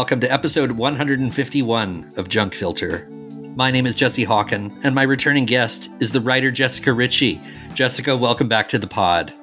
[0.00, 3.06] Welcome to episode 151 of Junk Filter.
[3.54, 7.38] My name is Jesse Hawken, and my returning guest is the writer Jessica Ritchey.
[7.74, 9.34] Jessica, welcome back to the pod.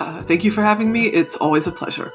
[0.00, 1.06] Uh, thank you for having me.
[1.06, 2.10] It's always a pleasure.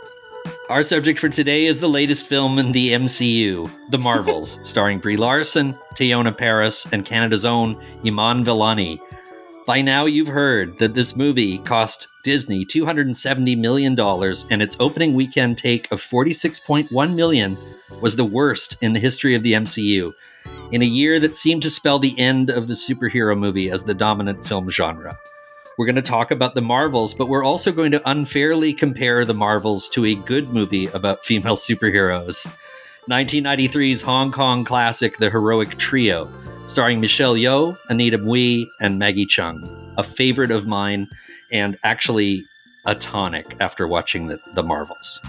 [0.70, 5.15] Our subject for today is the latest film in the MCU, The Marvels, starring Brie
[5.15, 9.00] Larson, Teyonah Paris, and Canada's own Iman Vellani.
[9.65, 15.57] By now, you've heard that this movie cost Disney $270 million, and its opening weekend
[15.57, 17.57] take of $46.1 million
[18.02, 20.14] was the worst in the history of the MCU,
[20.71, 23.93] in a year that seemed to spell the end of the superhero movie as the
[23.93, 25.18] dominant film genre.
[25.78, 29.34] We're going to talk about the Marvels, but we're also going to unfairly compare the
[29.34, 32.48] Marvels to a good movie about female superheroes.
[33.09, 36.31] 1993's Hong Kong classic, The Heroic Trio,
[36.66, 39.62] starring Michelle Yeoh, Anita Mui, and Maggie Cheung,
[39.98, 41.08] a favorite of mine,
[41.52, 42.46] and actually
[42.86, 45.19] a tonic after watching the, the Marvels.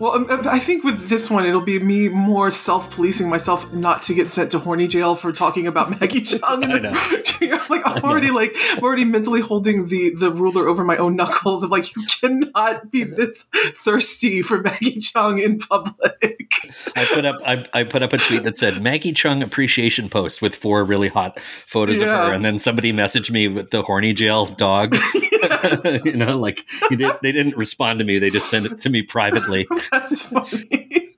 [0.00, 3.72] Well, um, um, I think with this one, it'll be me more self policing myself
[3.72, 6.64] not to get sent to horny jail for talking about Maggie Cheung.
[6.64, 10.96] And the, like I'm already like I'm already mentally holding the the ruler over my
[10.96, 16.72] own knuckles of like you cannot be this thirsty for Maggie Cheung in public.
[16.96, 20.42] I put up I, I put up a tweet that said Maggie Cheung appreciation post
[20.42, 22.04] with four really hot photos yeah.
[22.04, 24.96] of her, and then somebody messaged me with the horny jail dog.
[26.04, 28.18] you know, like did, they didn't respond to me.
[28.18, 29.66] They just sent it to me privately.
[29.92, 31.16] That's funny.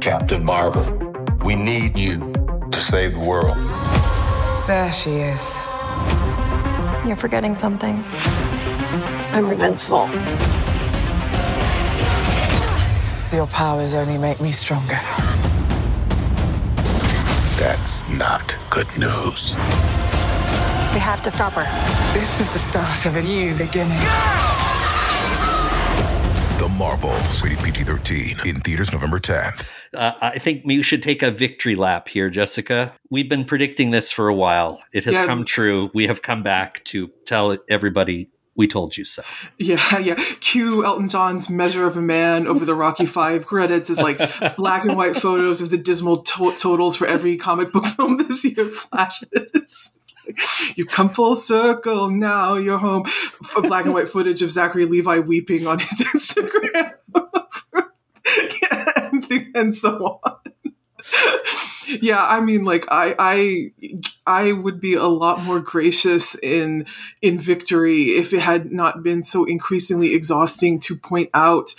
[0.00, 0.84] Captain Marvel,
[1.44, 2.18] we need you
[2.70, 3.56] to save the world.
[4.66, 5.56] There she is.
[7.06, 8.02] You're forgetting something.
[9.32, 10.08] I'm revengeful.
[13.32, 14.98] Your powers only make me stronger.
[17.58, 19.56] That's not good news.
[20.98, 21.62] We have to stop her.
[22.12, 24.00] This is the start of a new beginning.
[26.58, 29.64] The Marvels, rated PG 13, in theaters November 10th.
[29.94, 32.92] Uh, I think we should take a victory lap here, Jessica.
[33.10, 34.82] We've been predicting this for a while.
[34.92, 35.26] It has yeah.
[35.26, 35.92] come true.
[35.94, 39.22] We have come back to tell everybody we told you so.
[39.56, 40.16] Yeah, yeah.
[40.40, 44.18] Cue Elton John's Measure of a Man over the Rocky Five credits is like
[44.56, 48.44] black and white photos of the dismal to- totals for every comic book film this
[48.44, 49.92] year flashes.
[50.76, 53.04] You come full circle now you're home.
[53.04, 56.94] For black and white footage of zachary levi weeping on his instagram.
[59.30, 60.36] And, and so on.
[62.00, 66.86] Yeah i mean like i i i would be a lot more gracious in
[67.22, 71.74] in victory if it had not been so increasingly exhausting to point out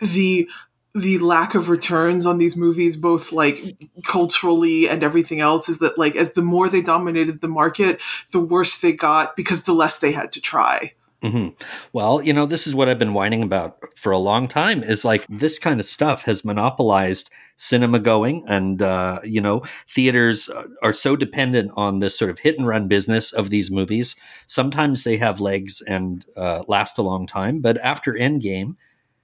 [0.00, 0.48] the
[0.94, 5.98] the lack of returns on these movies both like culturally and everything else is that
[5.98, 8.00] like as the more they dominated the market
[8.30, 11.48] the worse they got because the less they had to try mm-hmm.
[11.92, 15.04] well you know this is what i've been whining about for a long time is
[15.04, 20.48] like this kind of stuff has monopolized cinema going and uh, you know theaters
[20.82, 24.14] are so dependent on this sort of hit and run business of these movies
[24.46, 28.76] sometimes they have legs and uh, last a long time but after endgame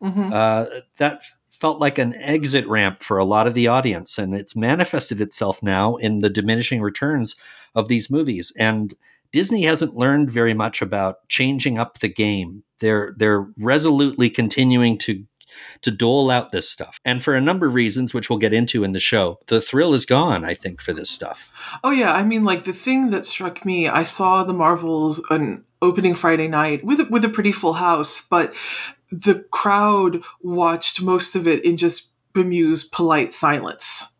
[0.02, 0.32] mm-hmm.
[0.32, 0.66] uh,
[0.96, 1.22] that
[1.60, 5.62] felt like an exit ramp for a lot of the audience, and it's manifested itself
[5.62, 7.36] now in the diminishing returns
[7.74, 8.52] of these movies.
[8.58, 8.94] And
[9.32, 12.64] Disney hasn't learned very much about changing up the game.
[12.80, 15.24] They're they're resolutely continuing to
[15.82, 17.00] to dole out this stuff.
[17.04, 19.94] And for a number of reasons, which we'll get into in the show, the thrill
[19.94, 21.48] is gone, I think, for this stuff.
[21.82, 22.12] Oh, yeah.
[22.12, 26.48] I mean, like the thing that struck me, I saw the Marvels on opening Friday
[26.48, 28.54] night with, with a pretty full house, but
[29.10, 34.14] the crowd watched most of it in just bemused, polite silence.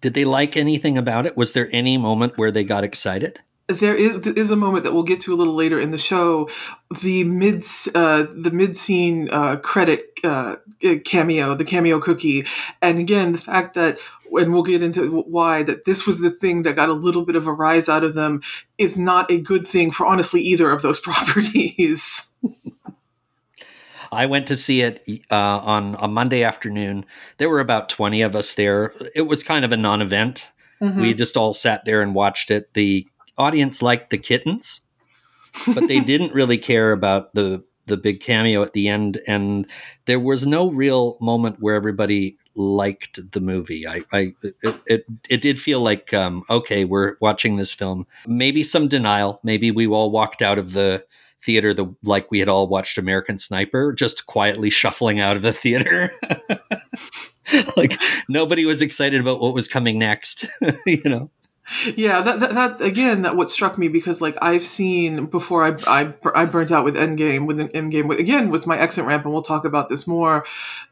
[0.00, 1.36] Did they like anything about it?
[1.36, 3.40] Was there any moment where they got excited?
[3.66, 5.98] There is, there is a moment that we'll get to a little later in the
[5.98, 6.48] show.
[7.02, 10.56] The mid uh, the mid scene uh, credit uh,
[11.04, 12.46] cameo, the cameo cookie,
[12.80, 13.98] and again the fact that
[14.32, 17.36] and we'll get into why that this was the thing that got a little bit
[17.36, 18.40] of a rise out of them
[18.78, 22.32] is not a good thing for honestly either of those properties.
[24.10, 27.04] I went to see it uh, on a Monday afternoon.
[27.38, 28.92] There were about 20 of us there.
[29.14, 30.50] It was kind of a non event.
[30.80, 31.00] Mm-hmm.
[31.00, 32.74] We just all sat there and watched it.
[32.74, 33.06] The
[33.36, 34.82] audience liked the kittens,
[35.74, 39.66] but they didn't really care about the the big cameo at the end and
[40.04, 45.40] there was no real moment where everybody liked the movie i, I it, it, it
[45.40, 50.10] did feel like um, okay we're watching this film maybe some denial maybe we all
[50.10, 51.04] walked out of the
[51.42, 55.52] theater the like we had all watched American Sniper, just quietly shuffling out of the
[55.52, 56.12] theater.
[57.76, 60.46] like nobody was excited about what was coming next,
[60.86, 61.30] you know.
[61.94, 65.76] Yeah, that, that, that again, that what struck me because like I've seen before I
[65.86, 69.42] I, I burnt out with Endgame with Endgame again was my exit ramp, and we'll
[69.42, 70.46] talk about this more.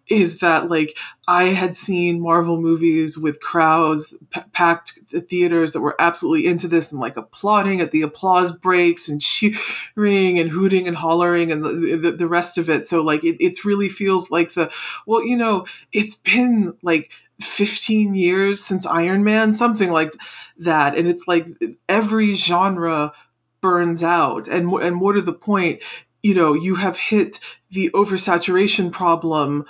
[0.09, 4.99] Is that like I had seen Marvel movies with crowds p- packed
[5.29, 9.21] theaters that were absolutely into this and like applauding at the applause breaks and
[9.97, 12.87] cheering and hooting and hollering and the, the, the rest of it.
[12.87, 14.73] So like it, it really feels like the
[15.07, 17.11] well, you know, it's been like
[17.41, 20.15] 15 years since Iron Man, something like
[20.59, 20.97] that.
[20.97, 21.47] And it's like
[21.89, 23.13] every genre
[23.61, 24.49] burns out.
[24.49, 25.83] And, and more to the point,
[26.23, 29.65] you know, you have hit the oversaturation problem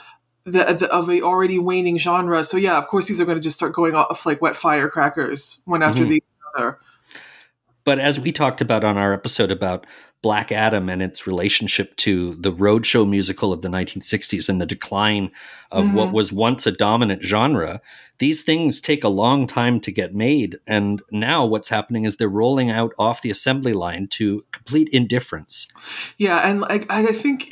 [0.47, 2.43] the, the, of a already waning genre.
[2.45, 5.61] So yeah, of course, these are going to just start going off like wet firecrackers
[5.67, 6.13] one after mm-hmm.
[6.13, 6.23] the
[6.57, 6.79] other.
[7.87, 9.87] But as we talked about on our episode about
[10.21, 15.31] Black Adam and its relationship to the roadshow musical of the 1960s and the decline
[15.71, 15.97] of mm-hmm.
[15.97, 17.81] what was once a dominant genre,
[18.19, 20.59] these things take a long time to get made.
[20.67, 25.69] And now what's happening is they're rolling out off the assembly line to complete indifference.
[26.17, 27.49] Yeah, and I, I think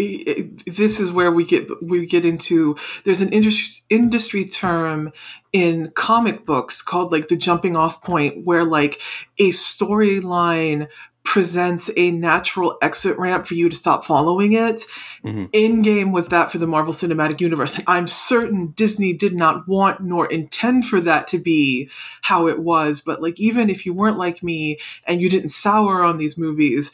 [0.67, 2.77] this is where we get we get into.
[3.05, 5.13] There's an industry industry term
[5.55, 9.01] in comic books called like the jumping off point, where like
[9.39, 10.89] a storyline
[11.23, 14.85] presents a natural exit ramp for you to stop following it.
[15.25, 15.45] Mm-hmm.
[15.55, 17.81] Endgame was that for the Marvel Cinematic Universe.
[17.87, 21.89] I'm certain Disney did not want nor intend for that to be
[22.23, 23.01] how it was.
[23.01, 26.93] But like, even if you weren't like me and you didn't sour on these movies,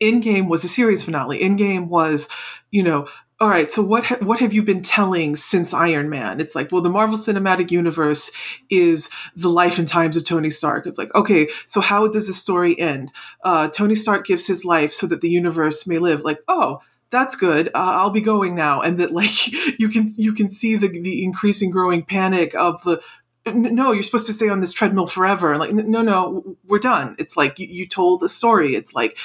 [0.00, 1.40] Endgame was a series finale.
[1.40, 2.28] Endgame was,
[2.70, 3.08] you know,
[3.40, 6.40] all right, so what ha- what have you been telling since Iron Man?
[6.40, 8.30] It's like, well, the Marvel Cinematic Universe
[8.68, 10.86] is the life and times of Tony Stark.
[10.86, 13.10] It's like, okay, so how does the story end?
[13.42, 16.20] Uh, Tony Stark gives his life so that the universe may live.
[16.20, 17.68] Like, oh, that's good.
[17.68, 19.48] Uh, I'll be going now, and that like
[19.78, 23.00] you can you can see the the increasing growing panic of the
[23.46, 25.56] no, you're supposed to stay on this treadmill forever.
[25.56, 27.16] Like, no, no, we're done.
[27.18, 28.74] It's like you, you told a story.
[28.74, 29.16] It's like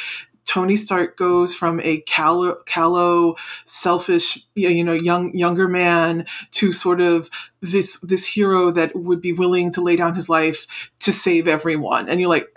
[0.45, 7.01] Tony Stark goes from a callow, callow, selfish, you know, young younger man to sort
[7.01, 7.29] of
[7.61, 10.67] this this hero that would be willing to lay down his life
[10.99, 12.07] to save everyone.
[12.07, 12.47] And you're like,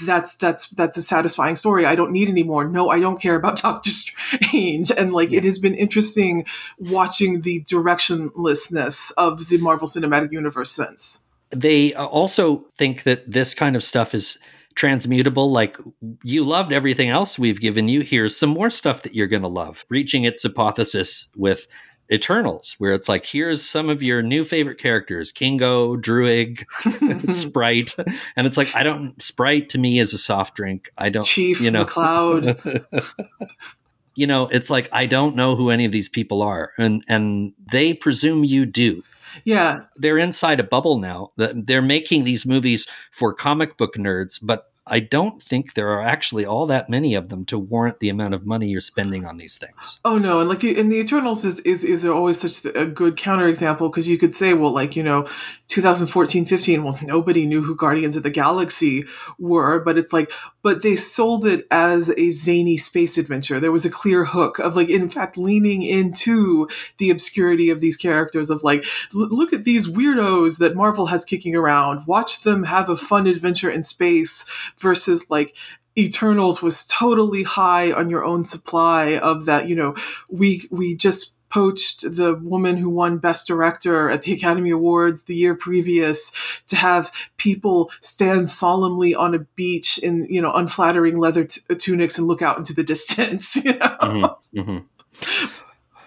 [0.00, 1.86] that's that's that's a satisfying story.
[1.86, 2.68] I don't need anymore.
[2.68, 4.90] No, I don't care about Doctor Strange.
[4.90, 5.38] And like, yeah.
[5.38, 6.44] it has been interesting
[6.78, 11.22] watching the directionlessness of the Marvel Cinematic Universe since.
[11.50, 14.38] They uh, also think that this kind of stuff is
[14.76, 15.76] transmutable like
[16.22, 19.48] you loved everything else we've given you here's some more stuff that you're going to
[19.48, 19.84] love.
[19.88, 21.66] Reaching its hypothesis with
[22.12, 26.64] eternals where it's like here's some of your new favorite characters kingo druig
[27.32, 27.96] sprite.
[28.36, 30.92] And it's like i don't sprite to me is a soft drink.
[30.96, 31.84] I don't chief you know.
[31.84, 32.84] McCloud.
[34.18, 37.52] You know it's like i don't know who any of these people are and and
[37.70, 38.98] they presume you do
[39.44, 39.80] yeah.
[39.96, 41.32] They're inside a bubble now.
[41.36, 46.46] They're making these movies for comic book nerds, but I don't think there are actually
[46.46, 49.58] all that many of them to warrant the amount of money you're spending on these
[49.58, 49.98] things.
[50.04, 53.16] Oh no, and like the and the Eternals is is is always such a good
[53.16, 55.28] counterexample because you could say, well, like you know,
[55.68, 59.04] 2014, 15, well, nobody knew who Guardians of the Galaxy
[59.38, 63.58] were, but it's like, but they sold it as a zany space adventure.
[63.58, 66.68] There was a clear hook of like, in fact, leaning into
[66.98, 71.56] the obscurity of these characters of like, look at these weirdos that Marvel has kicking
[71.56, 72.06] around.
[72.06, 74.44] Watch them have a fun adventure in space
[74.78, 75.54] versus like
[75.98, 79.94] Eternals was totally high on your own supply of that, you know,
[80.28, 85.34] we we just poached the woman who won best director at the Academy Awards the
[85.34, 86.30] year previous
[86.66, 92.18] to have people stand solemnly on a beach in, you know, unflattering leather t- tunics
[92.18, 93.96] and look out into the distance, you know.
[94.00, 95.46] Mm-hmm, mm-hmm.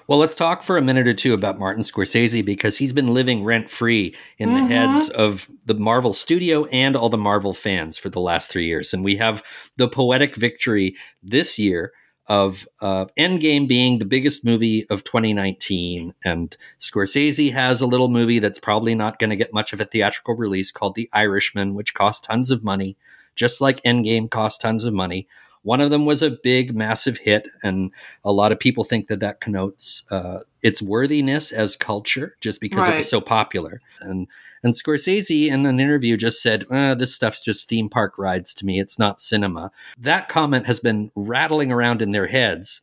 [0.10, 3.44] Well, let's talk for a minute or two about Martin Scorsese because he's been living
[3.44, 4.68] rent free in mm-hmm.
[4.68, 8.66] the heads of the Marvel studio and all the Marvel fans for the last three
[8.66, 8.92] years.
[8.92, 9.44] And we have
[9.78, 11.94] the poetic victory this year
[12.25, 16.16] of uh, Endgame being the biggest movie of 2019.
[16.25, 19.86] And Scorsese has a little movie that's probably not going to get much of a
[19.86, 22.98] theatrical release called The Irishman, which cost tons of money,
[23.36, 25.28] just like Endgame cost tons of money.
[25.63, 27.92] One of them was a big, massive hit, and
[28.24, 32.88] a lot of people think that that connotes uh, its worthiness as culture, just because
[32.88, 32.94] right.
[32.94, 33.82] it was so popular.
[34.00, 34.28] And
[34.63, 38.66] and Scorsese, in an interview, just said, uh, "This stuff's just theme park rides to
[38.66, 38.80] me.
[38.80, 42.82] It's not cinema." That comment has been rattling around in their heads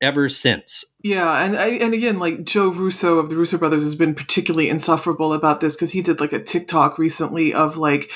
[0.00, 0.84] ever since.
[1.02, 5.32] Yeah, and and again, like Joe Russo of the Russo brothers has been particularly insufferable
[5.32, 8.10] about this because he did like a TikTok recently of like,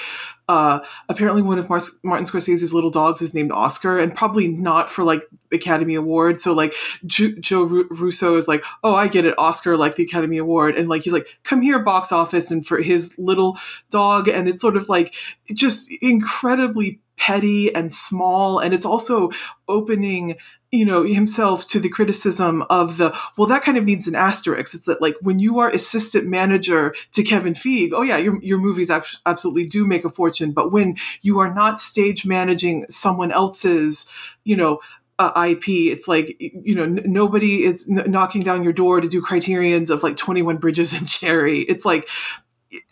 [0.47, 4.91] uh, apparently one of Mar- Martin Scorsese's little dogs is named Oscar, and probably not
[4.91, 6.41] for like Academy Award.
[6.41, 6.75] So like
[7.07, 11.03] Joe Russo is like, oh, I get it, Oscar like the Academy Award, and like
[11.03, 13.57] he's like, come here, box office, and for his little
[13.91, 15.15] dog, and it's sort of like
[15.55, 19.31] just incredibly petty and small and it's also
[19.69, 20.37] opening
[20.73, 24.75] you know himself to the criticism of the well that kind of needs an asterisk
[24.75, 28.59] it's that like when you are assistant manager to kevin feige oh yeah your, your
[28.59, 33.31] movies ab- absolutely do make a fortune but when you are not stage managing someone
[33.31, 34.11] else's
[34.43, 34.81] you know
[35.19, 35.69] uh, IP.
[35.69, 39.91] It's like you know n- nobody is n- knocking down your door to do criterions
[39.91, 41.61] of like Twenty One Bridges and Cherry.
[41.61, 42.09] It's like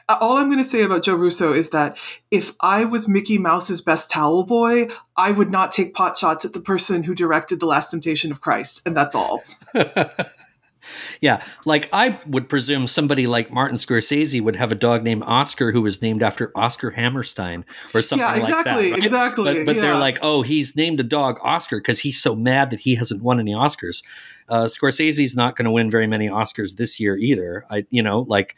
[0.09, 1.97] all I'm going to say about Joe Russo is that
[2.31, 6.53] if I was Mickey Mouse's best towel boy, I would not take pot shots at
[6.53, 9.43] the person who directed The Last Temptation of Christ, and that's all.
[11.21, 15.71] yeah, like I would presume somebody like Martin Scorsese would have a dog named Oscar
[15.73, 18.91] who was named after Oscar Hammerstein or something Yeah, exactly, like that.
[18.91, 19.05] right?
[19.05, 22.71] exactly, But, but they're like, oh, he's named a dog Oscar because he's so mad
[22.71, 24.03] that he hasn't won any Oscars.
[24.49, 27.65] Uh, Scorsese's not going to win very many Oscars this year either.
[27.71, 28.57] I, you know, like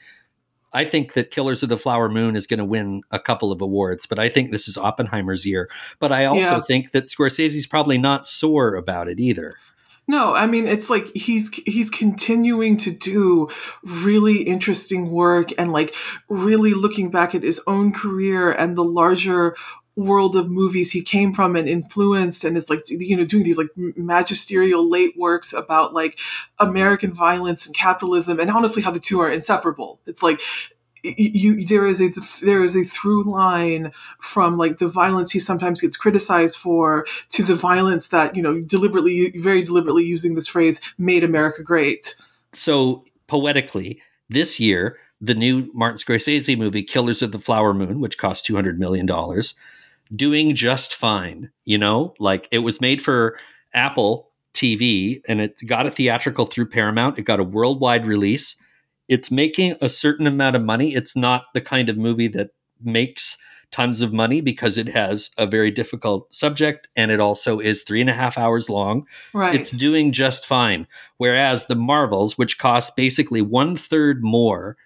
[0.75, 3.63] I think that Killers of the Flower Moon is going to win a couple of
[3.63, 5.71] awards, but I think this is Oppenheimer's year.
[6.01, 6.61] But I also Yeah.
[6.61, 9.55] think that Scorsese's probably not sore about it either.
[10.07, 13.49] No, I mean it's like he's he's continuing to do
[13.83, 15.95] really interesting work and like
[16.29, 19.57] really looking back at his own career and the larger
[19.97, 23.59] world of movies he came from and influenced and is like you know doing these
[23.59, 26.19] like magisterial late works about like
[26.59, 30.01] American violence and capitalism and honestly how the two are inseparable.
[30.07, 30.41] It's like
[31.03, 32.11] you there is a
[32.45, 37.43] there is a through line from like the violence he sometimes gets criticized for to
[37.43, 42.15] the violence that you know deliberately very deliberately using this phrase made america great
[42.57, 48.19] so poetically, this year, the new Martin Scorsese movie, Killers of the Flower Moon, which
[48.19, 49.09] cost $200 million,
[50.15, 51.51] doing just fine.
[51.65, 53.39] You know, like it was made for
[53.73, 57.19] Apple TV and it got a theatrical through Paramount.
[57.19, 58.57] It got a worldwide release.
[59.09, 60.95] It's making a certain amount of money.
[60.95, 62.51] It's not the kind of movie that
[62.83, 63.37] makes
[63.71, 68.01] tons of money because it has a very difficult subject and it also is three
[68.01, 70.87] and a half hours long right it's doing just fine.
[71.17, 74.77] Whereas the Marvels, which cost basically one third more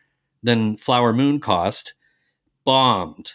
[0.43, 1.93] than Flower Moon cost,
[2.65, 3.35] bombed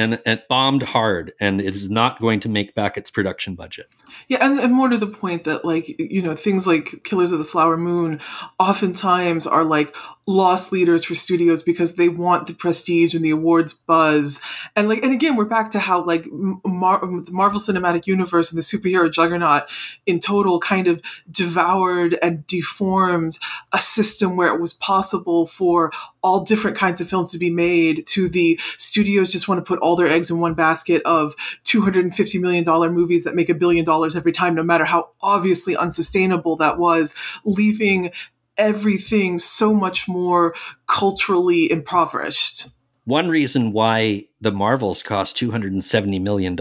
[0.00, 3.86] and it bombed hard, and it is not going to make back its production budget.
[4.28, 7.38] Yeah, and, and more to the point that like you know things like Killers of
[7.38, 8.20] the Flower Moon
[8.58, 9.94] oftentimes are like
[10.26, 14.40] lost leaders for studios because they want the prestige and the awards buzz,
[14.76, 18.58] and like and again we're back to how like Mar- the Marvel Cinematic Universe and
[18.58, 19.64] the superhero juggernaut
[20.06, 23.38] in total kind of devoured and deformed
[23.72, 25.90] a system where it was possible for
[26.22, 28.06] all different kinds of films to be made.
[28.08, 31.82] To the studios just want to put all their eggs in one basket of two
[31.82, 34.84] hundred and fifty million dollar movies that make a billion dollars every time, no matter
[34.84, 37.14] how obviously unsustainable that was,
[37.44, 38.10] leaving
[38.56, 40.54] everything so much more
[40.86, 42.68] culturally impoverished.
[43.04, 46.56] One reason why the Marvels cost $270 million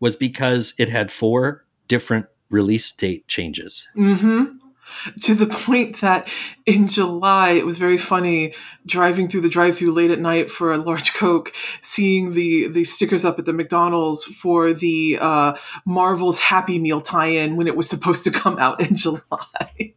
[0.00, 3.88] was because it had four different release date changes.
[3.96, 4.56] Mm-hmm.
[5.22, 6.28] To the point that
[6.66, 8.54] in July, it was very funny
[8.86, 13.24] driving through the drive-through late at night for a large Coke, seeing the the stickers
[13.24, 18.24] up at the McDonald's for the uh, Marvel's Happy Meal tie-in when it was supposed
[18.24, 19.94] to come out in July.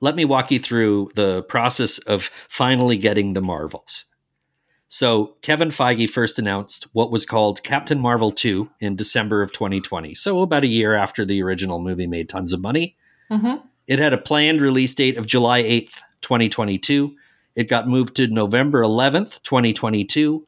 [0.00, 4.06] Let me walk you through the process of finally getting the Marvels.
[4.88, 10.14] So, Kevin Feige first announced what was called Captain Marvel 2 in December of 2020.
[10.14, 12.96] So, about a year after the original movie made tons of money.
[13.32, 13.66] Mm-hmm.
[13.86, 17.14] It had a planned release date of July 8th, 2022.
[17.54, 20.46] It got moved to November 11th, 2022,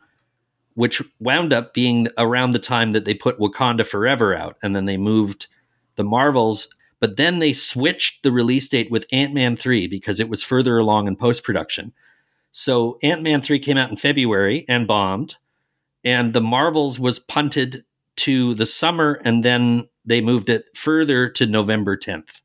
[0.75, 4.57] which wound up being around the time that they put Wakanda Forever out.
[4.63, 5.49] And then they moved
[5.97, 6.69] the Marvels.
[7.01, 10.79] But then they switched the release date with Ant Man 3 because it was further
[10.79, 11.93] along in post production.
[12.53, 15.37] So Ant Man 3 came out in February and bombed.
[16.05, 17.85] And the Marvels was punted
[18.17, 19.21] to the summer.
[19.25, 22.41] And then they moved it further to November 10th.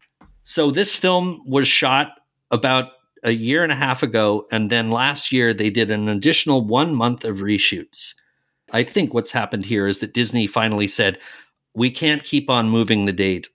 [0.49, 5.31] So this film was shot about a year and a half ago, and then last
[5.31, 8.15] year they did an additional one month of reshoots.
[8.71, 11.19] I think what's happened here is that Disney finally said,
[11.75, 13.49] we can't keep on moving the date.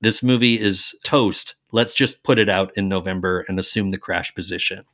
[0.00, 1.54] This movie is toast.
[1.70, 4.84] Let's just put it out in November and assume the crash position.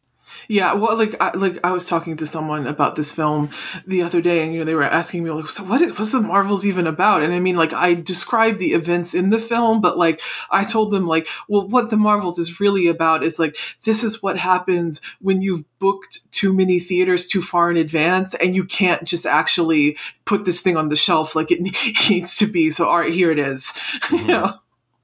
[0.46, 3.50] Yeah, well, like, I, like I was talking to someone about this film
[3.86, 6.12] the other day, and you know, they were asking me like, "So what is what's
[6.12, 9.80] the Marvels even about?" And I mean, like, I described the events in the film,
[9.80, 13.56] but like, I told them like, well, what the Marvels is really about is like,
[13.84, 18.54] this is what happens when you've booked too many theaters too far in advance, and
[18.54, 21.60] you can't just actually put this thing on the shelf like it
[22.10, 22.70] needs to be.
[22.70, 23.72] So, all right, here it is.
[24.10, 24.26] you mm-hmm.
[24.26, 24.58] know?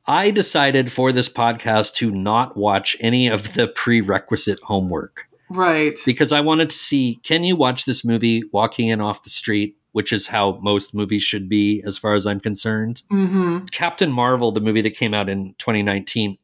[0.06, 5.98] I decided for this podcast to not watch any of the prerequisite homework Right.
[6.04, 9.76] because I wanted to see can you watch this movie walking in off the street
[9.92, 13.04] which is how most movies should be, as far as I'm concerned.
[13.12, 13.66] Mm-hmm.
[13.66, 16.36] Captain Marvel, the movie that came out in 2019.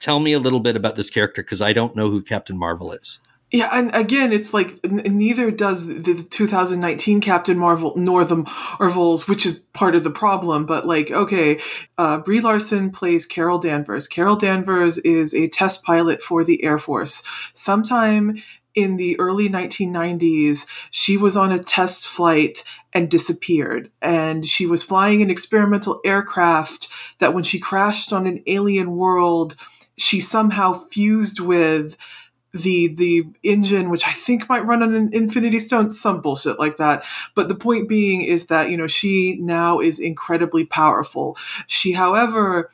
[0.00, 2.92] Tell me a little bit about this character because I don't know who Captain Marvel
[2.92, 3.18] is.
[3.52, 8.44] Yeah, and again, it's like n- neither does the 2019 Captain Marvel nor the
[8.78, 10.64] Marvels, which is part of the problem.
[10.64, 11.60] But like, okay,
[11.98, 14.08] uh, Brie Larson plays Carol Danvers.
[14.08, 17.22] Carol Danvers is a test pilot for the Air Force.
[17.52, 18.42] Sometime
[18.74, 23.90] in the early 1990s, she was on a test flight and disappeared.
[24.00, 29.56] And she was flying an experimental aircraft that, when she crashed on an alien world,
[29.98, 31.98] she somehow fused with
[32.52, 36.76] the the engine which i think might run on an infinity stone some bullshit like
[36.76, 37.04] that.
[37.34, 41.36] But the point being is that you know she now is incredibly powerful.
[41.66, 42.70] She however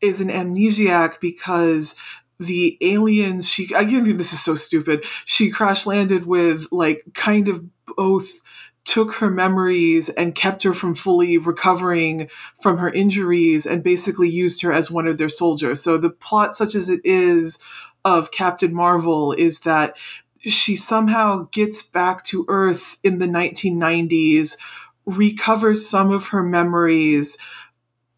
[0.00, 1.94] is an amnesiac because
[2.38, 5.04] the aliens she again this is so stupid.
[5.24, 7.64] She crash landed with like kind of
[7.96, 8.40] both
[8.84, 12.28] took her memories and kept her from fully recovering
[12.60, 15.82] from her injuries and basically used her as one of their soldiers.
[15.82, 17.58] So the plot such as it is
[18.04, 19.96] of Captain Marvel is that
[20.38, 24.56] she somehow gets back to Earth in the 1990s,
[25.04, 27.36] recovers some of her memories,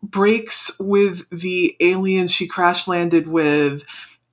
[0.02, 3.84] breaks with the aliens she crash landed with,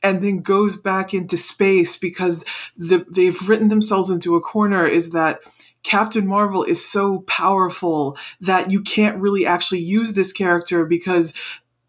[0.02, 2.46] and then goes back into space because
[2.78, 5.42] the, they've written themselves into a corner is that
[5.90, 11.34] Captain Marvel is so powerful that you can't really actually use this character because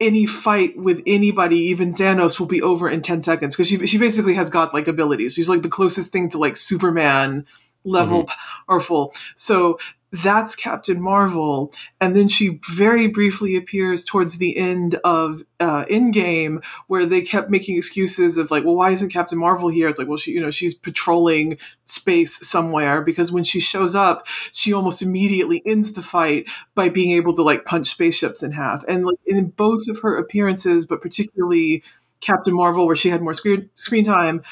[0.01, 3.99] any fight with anybody, even Thanos, will be over in 10 seconds because she, she
[3.99, 5.35] basically has godlike abilities.
[5.35, 7.45] She's like the closest thing to like Superman
[7.85, 8.65] level mm-hmm.
[8.67, 9.13] powerful.
[9.37, 9.79] So
[10.13, 11.73] that's Captain Marvel.
[12.01, 17.51] And then she very briefly appears towards the end of uh, Endgame, where they kept
[17.51, 19.89] making excuses of like, well, why isn't Captain Marvel here?
[19.89, 24.27] It's like, well, she, you know, she's patrolling space somewhere because when she shows up,
[24.53, 28.85] she almost immediately ends the fight by being able to like punch spaceships in half.
[28.89, 31.85] And like in both of her appearances, but particularly
[32.21, 34.43] Captain Marvel, where she had more screen screen time,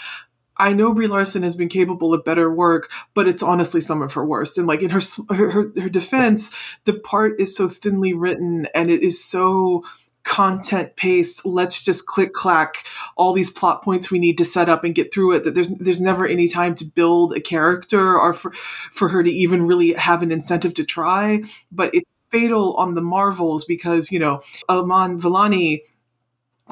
[0.59, 4.13] I know Brie Larson has been capable of better work, but it's honestly some of
[4.15, 4.59] her worst.
[4.59, 9.03] And like in her her her defense, the part is so thinly written and it
[9.03, 9.85] is so
[10.25, 11.47] content paced.
[11.47, 12.85] Let's just click clack
[13.17, 15.45] all these plot points we need to set up and get through it.
[15.45, 18.53] That there's there's never any time to build a character or for
[18.93, 21.43] for her to even really have an incentive to try.
[21.73, 25.81] But it's fatal on the marvels because you know Iman Vellani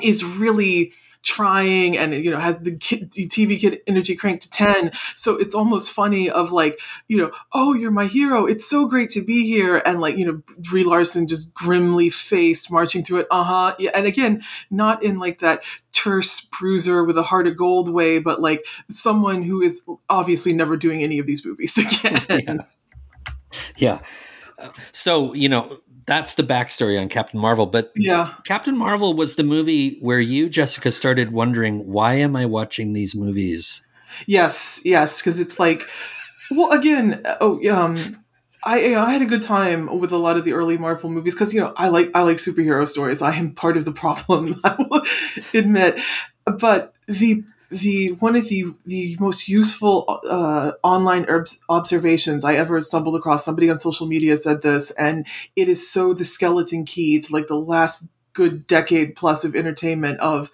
[0.02, 0.92] is really
[1.26, 5.36] trying and you know has the, kid, the TV kid energy cranked to 10 so
[5.36, 8.46] it's almost funny of like you know oh you're my hero.
[8.46, 9.82] It's so great to be here.
[9.84, 13.26] And like you know Brie Larson just grimly faced marching through it.
[13.30, 13.74] Uh-huh.
[13.78, 18.20] Yeah and again not in like that terse bruiser with a heart of gold way
[18.20, 22.64] but like someone who is obviously never doing any of these movies again.
[23.76, 24.00] Yeah,
[24.58, 24.70] yeah.
[24.92, 27.66] so you know that's the backstory on Captain Marvel.
[27.66, 32.46] But yeah, Captain Marvel was the movie where you, Jessica, started wondering why am I
[32.46, 33.82] watching these movies?
[34.26, 35.86] Yes, yes, because it's like,
[36.50, 38.24] well, again, oh, um,
[38.64, 41.52] I I had a good time with a lot of the early Marvel movies because
[41.52, 43.20] you know I like I like superhero stories.
[43.20, 45.02] I am part of the problem, I will
[45.52, 45.98] admit.
[46.44, 52.80] But the the one of the the most useful uh, online herbs observations I ever
[52.80, 53.44] stumbled across.
[53.44, 55.26] Somebody on social media said this, and
[55.56, 60.20] it is so the skeleton key to like the last good decade plus of entertainment
[60.20, 60.50] of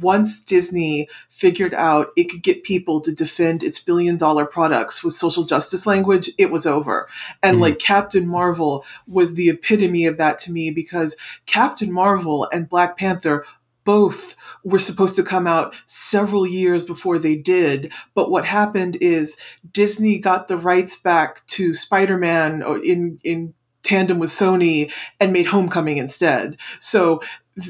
[0.00, 5.12] once Disney figured out it could get people to defend its billion dollar products with
[5.12, 7.06] social justice language, it was over.
[7.42, 7.62] And mm-hmm.
[7.62, 12.96] like Captain Marvel was the epitome of that to me because Captain Marvel and Black
[12.96, 13.44] Panther
[13.88, 17.90] both were supposed to come out several years before they did.
[18.14, 19.38] But what happened is
[19.72, 25.46] Disney got the rights back to Spider-Man uh, in in tandem with Sony and made
[25.46, 26.58] Homecoming instead.
[26.78, 27.22] So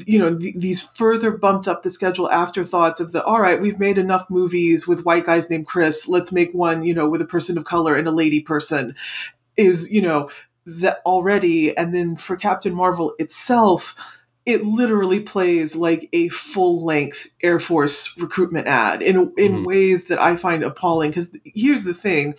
[0.05, 3.79] you know th- these further bumped up the schedule afterthoughts of the all right we've
[3.79, 7.25] made enough movies with white guys named chris let's make one you know with a
[7.25, 8.95] person of color and a lady person
[9.57, 10.29] is you know
[10.67, 17.27] that already and then for captain marvel itself it literally plays like a full length
[17.43, 19.65] Air Force recruitment ad in in mm.
[19.65, 21.11] ways that I find appalling.
[21.11, 22.35] Because here's the thing.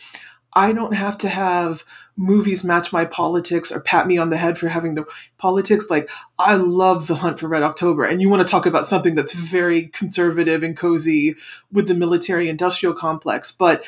[0.52, 1.84] I don't have to have
[2.16, 5.06] movies match my politics or pat me on the head for having the
[5.38, 5.86] politics.
[5.88, 8.04] Like, I love The Hunt for Red October.
[8.04, 11.36] And you want to talk about something that's very conservative and cozy
[11.72, 13.52] with the military industrial complex.
[13.52, 13.84] But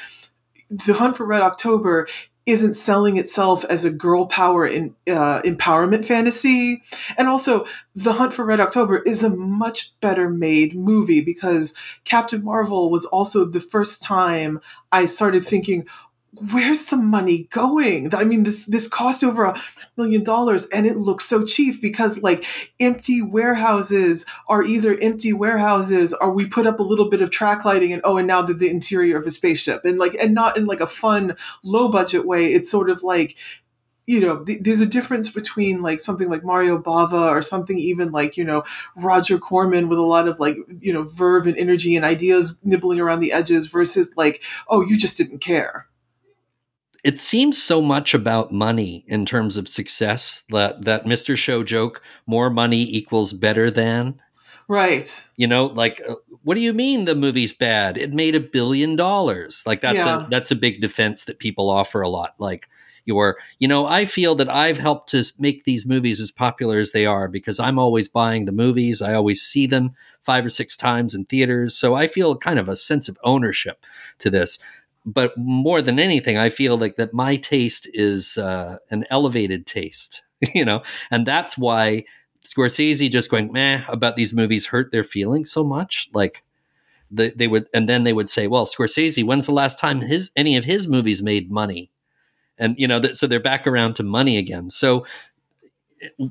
[0.71, 2.07] The Hunt for Red October
[2.45, 6.83] isn't selling itself as a girl power in, uh, empowerment fantasy.
[7.17, 11.75] And also, The Hunt for Red October is a much better made movie because
[12.05, 15.87] Captain Marvel was also the first time I started thinking,
[16.51, 18.15] where's the money going?
[18.15, 19.61] I mean, this this cost over a
[19.97, 22.45] million dollars, and it looks so cheap because like
[22.81, 27.65] empty warehouses are either empty warehouses or we put up a little bit of track
[27.65, 30.57] lighting and oh, and now they're the interior of a spaceship, and like and not
[30.57, 32.53] in like a fun low budget way.
[32.53, 33.37] It's sort of like
[34.05, 38.11] you know, th- there's a difference between like something like Mario Bava or something even
[38.11, 38.65] like, you know,
[38.97, 42.99] Roger Corman with a lot of like, you know, verve and energy and ideas nibbling
[42.99, 45.87] around the edges versus like, oh, you just didn't care.
[47.05, 51.37] It seems so much about money in terms of success that that Mr.
[51.37, 54.21] Show joke, more money equals better than.
[54.69, 55.27] Right.
[55.37, 57.99] You know, like uh, what do you mean the movie's bad?
[57.99, 59.65] It made a billion dollars.
[59.67, 60.27] Like that's Yeah.
[60.27, 62.35] a that's a big defense that people offer a lot.
[62.39, 62.69] Like
[63.05, 66.93] your, you know, I feel that I've helped to make these movies as popular as
[66.93, 69.03] they are because I'm always buying the movies.
[69.03, 71.75] I always see them five or six times in theaters.
[71.77, 73.85] So I feel kind of a sense of ownership
[74.21, 74.61] to this.
[75.05, 80.23] But more than anything, I feel like that my taste is uh, an elevated taste,
[80.55, 82.05] you know, and that's why
[82.45, 86.09] Scorsese just going meh about these movies hurt their feelings so much.
[86.13, 86.43] Like
[87.11, 90.31] they, they would, and then they would say, "Well, Scorsese, when's the last time his
[90.37, 91.91] any of his movies made money?"
[92.59, 94.71] And you know, that, so they're back around to money again.
[94.71, 95.07] So,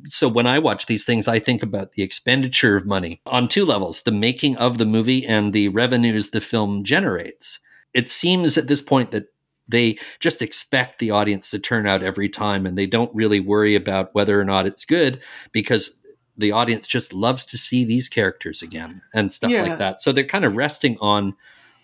[0.05, 3.65] so when I watch these things, I think about the expenditure of money on two
[3.65, 7.59] levels: the making of the movie and the revenues the film generates.
[7.93, 9.25] It seems at this point that
[9.67, 13.75] they just expect the audience to turn out every time and they don't really worry
[13.75, 15.95] about whether or not it's good because
[16.37, 19.63] the audience just loves to see these characters again and stuff Yeah.
[19.63, 21.35] like that so they're kind of resting on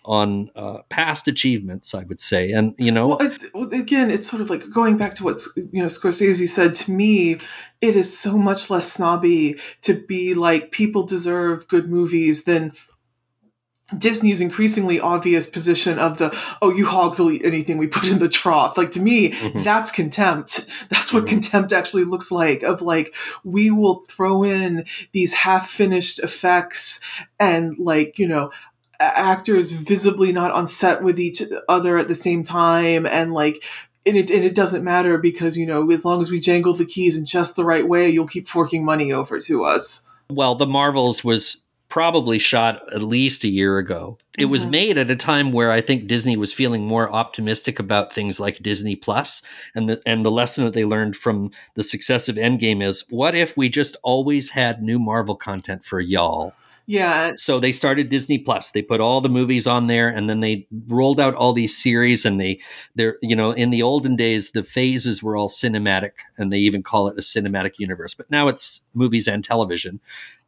[0.04, 4.28] on uh, past achievements i would say and you know Well, it, well, again, it's
[4.28, 7.38] sort of like going back to what you know Scorsese said to me.
[7.80, 12.72] It is so much less snobby to be like people deserve good movies than
[13.96, 18.18] Disney's increasingly obvious position of the oh you hogs will eat anything we put in
[18.18, 18.76] the trough.
[18.76, 19.64] Like to me, Mhm.
[19.64, 20.66] that's contempt.
[20.90, 21.28] That's what Mhm.
[21.28, 22.62] contempt actually looks like.
[22.62, 27.00] Of like we will throw in these half finished effects
[27.40, 28.50] and like you know
[29.00, 33.62] actors visibly not on set with each other at the same time and like
[34.04, 36.84] and it, and it doesn't matter because you know as long as we jangle the
[36.84, 40.66] keys in just the right way you'll keep forking money over to us well the
[40.66, 44.70] marvels was probably shot at least a year ago it was Mhm.
[44.70, 48.62] made at a time where i think disney was feeling more optimistic about things like
[48.62, 49.42] disney plus
[49.74, 53.34] and the and the lesson that they learned from the success of endgame is what
[53.34, 56.52] if we just always had new marvel content for y'all
[56.86, 58.70] yeah so they started Disney Plus.
[58.70, 62.24] They put all the movies on there, and then they rolled out all these series.
[62.24, 62.60] And they,
[62.94, 66.82] they're, you know, in the olden days, the phases were all cinematic, and they even
[66.82, 68.14] call it a cinematic universe.
[68.14, 70.00] But now it's movies and television.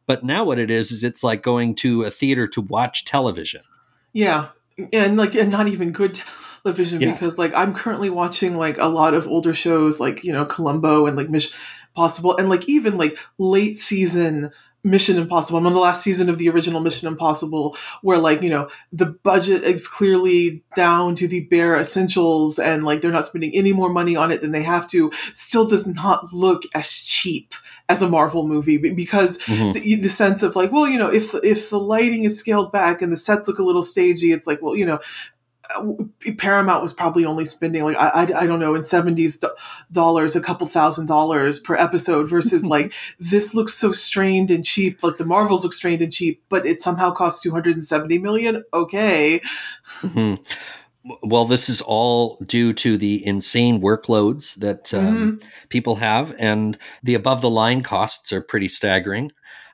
[0.07, 3.61] But now what it is is it's like going to a theater to watch television.
[4.13, 4.47] yeah
[4.93, 6.15] and like and not even good
[6.63, 7.11] television Yeah.
[7.13, 11.05] because like i'm currently watching like a lot of older shows like you know columbo
[11.05, 11.57] and like mission
[11.95, 14.51] possible and like even like late season
[14.83, 18.49] mission impossible i'm on the last season of the original mission impossible where like you
[18.49, 23.51] know the budget is clearly down to the bare essentials and like they're not spending
[23.53, 27.53] any more money on it than they have to still does not look as cheap
[27.89, 29.73] as a marvel movie be- because Mhm.
[29.73, 33.01] the, the sense of like well you know if if the lighting is scaled back
[33.01, 34.99] and the sets look a little stagey it's like well you know
[36.37, 39.49] Paramount was probably only spending like I, I, I don't know in seventies do-
[39.91, 45.03] dollars a couple thousand dollars per episode versus like this looks so strained and cheap
[45.03, 48.17] like the Marvels look strained and cheap but it somehow costs two hundred and seventy
[48.17, 49.41] million okay
[50.01, 50.39] Mhm.
[51.23, 57.15] Well, this is all due to the insane workloads that um, people have, and the
[57.15, 59.31] above the line costs are pretty staggering.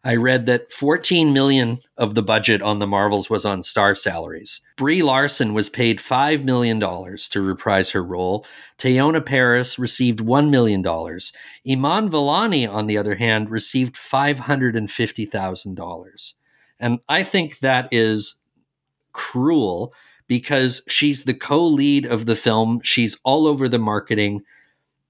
[0.07, 4.61] I read that 14 million of the budget on the Marvels was on star salaries.
[4.77, 8.45] Brie Larson was paid $5 million to reprise her role.
[8.77, 10.79] Teyonah Paris received $1 million.
[10.87, 16.33] Iman Vellani, on the other hand, received $550,000.
[16.79, 18.41] And I think that is
[19.11, 19.93] cruel
[20.29, 22.79] because she's the co-lead of the film.
[22.81, 24.43] She's all over the marketing.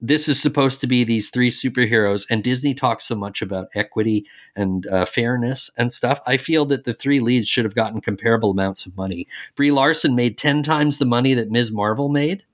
[0.00, 4.26] This is supposed to be these three superheroes, and Disney talks so much about equity
[4.54, 6.20] and uh, fairness and stuff.
[6.24, 9.26] I feel that the three leads should have gotten comparable amounts of money.
[9.56, 11.72] Brie Larson made ten times the money that Ms.
[11.72, 12.44] Marvel made.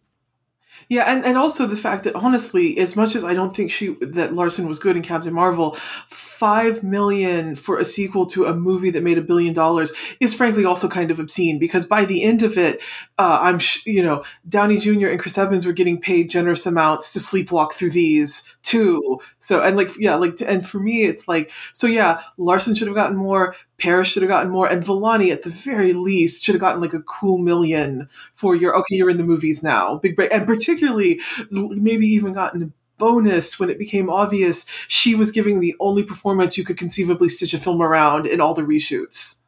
[0.88, 3.94] Yeah, and, and also the fact that honestly, as much as I don't think she
[4.00, 5.72] that Larson was good in Captain Marvel,
[6.08, 10.64] five million for a sequel to a movie that made a billion dollars is frankly
[10.64, 12.82] also kind of obscene because by the end of it,
[13.18, 15.08] uh, I'm sh- you know Downey Jr.
[15.08, 19.20] and Chris Evans were getting paid generous amounts to sleepwalk through these too.
[19.38, 22.96] So and like yeah, like and for me it's like so yeah, Larson should have
[22.96, 23.56] gotten more.
[23.78, 26.94] Paris should have gotten more, and Vellani at the very least should have gotten like
[26.94, 31.20] a cool million for your okay, you're in the movies now, big break, and particularly
[31.50, 36.56] maybe even gotten a bonus when it became obvious she was giving the only performance
[36.56, 39.40] you could conceivably stitch a film around in all the reshoots.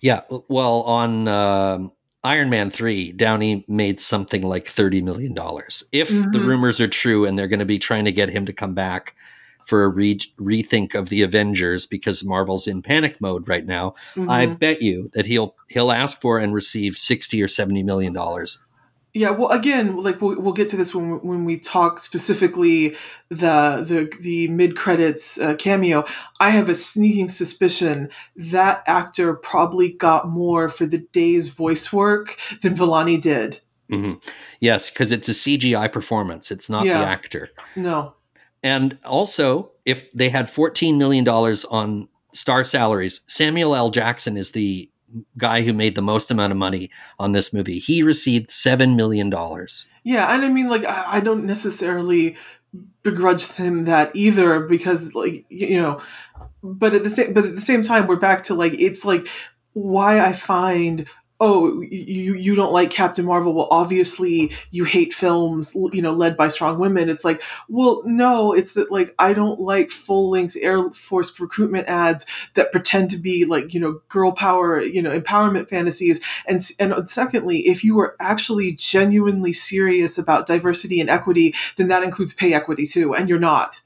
[0.00, 1.92] Yeah, well, on um
[2.24, 5.36] Iron Man 3, Downey made something like $30 million.
[5.92, 6.46] If the Mhm.
[6.46, 9.14] rumors are true and they're going to be trying to get him to come back
[9.66, 14.46] for a re- rethink of the Avengers because Marvel's in panic mode right now, I
[14.46, 14.58] Mhm.
[14.58, 18.58] bet you that he'll he'll ask for and receive 60 or 70 million dollars.
[19.16, 22.96] Yeah, well, again, like we'll, we'll get to this when when we talk specifically
[23.28, 26.04] the the the mid credits uh, cameo.
[26.40, 32.36] I have a sneaking suspicion that actor probably got more for the day's voice work
[32.62, 33.60] than Vellani did.
[33.88, 34.20] Mhm.
[34.60, 36.50] Yes, because it's a CGI performance.
[36.50, 36.98] It's not Yeah.
[36.98, 37.50] the actor.
[37.76, 38.14] No,
[38.64, 43.90] And also, if they had $14 million on star salaries, Samuel L.
[43.90, 44.90] Jackson is the
[45.36, 47.78] guy who made the most amount of money on this movie.
[47.78, 49.30] He received $7 million.
[50.02, 52.36] yeah, and I mean, like I, I don't necessarily
[53.02, 56.00] begrudge him that either because, like you know,
[56.62, 59.28] but at the same but at the same time, we're back to like it's like
[59.74, 61.06] why I find
[61.40, 66.36] oh you you don't like Captain Marvel well obviously you hate films you know led
[66.36, 67.08] by strong women.
[67.08, 71.88] It's like well no it's that like I don't like full length Air Force recruitment
[71.88, 76.20] ads that pretend to be like you know girl power you know empowerment fantasies.
[76.46, 81.88] And and uh, secondly if you are actually genuinely serious about diversity and equity then
[81.88, 83.80] that includes pay equity too and you're not.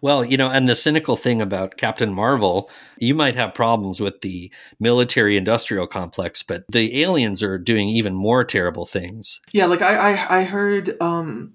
[0.00, 4.20] Well, you know, and the cynical thing about Captain Marvel, you might have problems with
[4.20, 9.40] the military industrial complex, but the aliens are doing even more terrible things.
[9.52, 11.54] Yeah, like I I, I heard um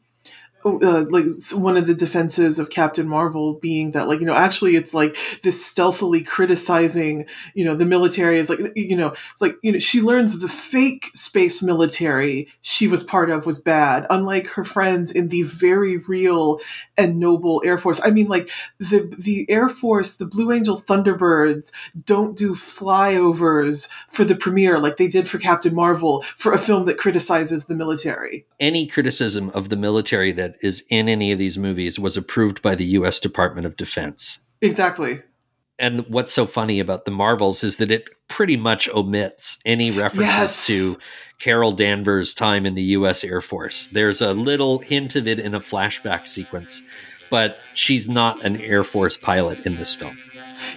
[0.75, 4.75] uh, like one of the defenses of Captain Marvel being that like you know actually
[4.75, 9.56] it's like this stealthily criticizing you know the military is like you know it's like
[9.63, 14.47] you know she learns the fake space military she was part of was bad unlike
[14.47, 16.60] her friends in the very real
[16.97, 17.99] and noble air force.
[18.03, 18.49] I mean like
[18.80, 21.71] the the air force the blue angel thunderbirds
[22.06, 26.86] don't do flyovers for the premiere like they did for captain marvel for a film
[26.86, 28.45] that criticizes the military.
[28.60, 32.76] Any criticism of the military that is in any of these movies was approved by
[32.76, 34.46] the US Department of Defense.
[34.62, 35.22] exactly
[35.80, 40.28] And what's so funny about the Marvels is that it pretty much omits any references
[40.28, 40.67] Yes.
[40.67, 40.96] to
[41.39, 43.24] Carol Danvers' time in the U.S.
[43.24, 43.88] Air Force.
[43.88, 46.82] There's a little hint of it in a flashback sequence,
[47.30, 50.17] but she's not an Air Force pilot in this film.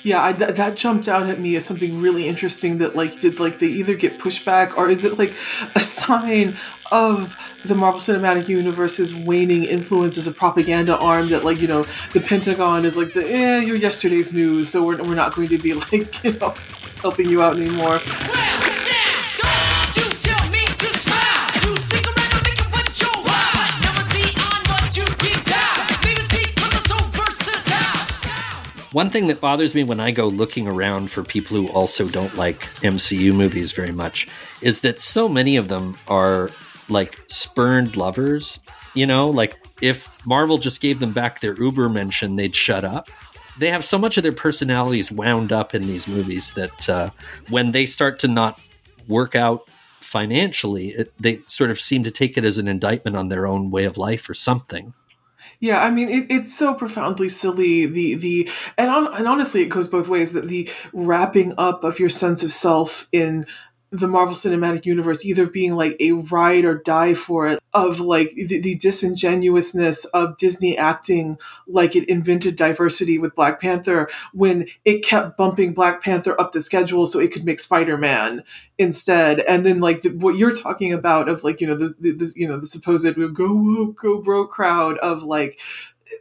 [0.03, 2.77] Yeah, I, th- that jumped out at me as something really interesting.
[2.79, 5.33] That like, did like they either get pushback or is it like
[5.75, 6.59] a sign
[6.91, 11.29] of the Marvel Cinematic Universe's waning influence as a propaganda arm?
[11.29, 15.03] That like you know the Pentagon is like the eh, you're yesterday's news, so we're
[15.03, 16.55] we're not going to be like you know
[17.01, 18.01] helping you out anymore.
[28.93, 32.35] One thing that bothers me when I go looking around for people who also don't
[32.37, 34.27] like MCU movies very much
[34.63, 36.51] is that so many of them are
[36.91, 38.61] like spurned lovers.
[38.95, 43.09] You know, like if Marvel just gave them back their Uber mention, they'd shut up.
[43.59, 47.11] They have so much of their personalities wound up in these movies that uh,
[47.49, 48.61] when they start to not
[49.07, 49.61] work out
[50.01, 53.71] financially, it, they sort of seem to take it as an indictment on their own
[53.71, 54.95] way of life or something.
[55.61, 57.85] Yeah, I mean it, it's so profoundly silly.
[57.85, 60.33] The the and on, and honestly, it goes both ways.
[60.33, 63.47] That the wrapping up of your sense of self in
[63.93, 68.31] the Marvel Cinematic Universe, either being like a ride or die for it, of like
[68.31, 75.05] the, the disingenuousness of Disney acting like it invented diversity with Black Panther when it
[75.05, 78.45] kept bumping Black Panther up the schedule so it could make Spider Man
[78.79, 82.13] instead, and then like the, what you're talking about of like you know the, the,
[82.13, 85.59] the you know the supposed go woke go broke crowd of like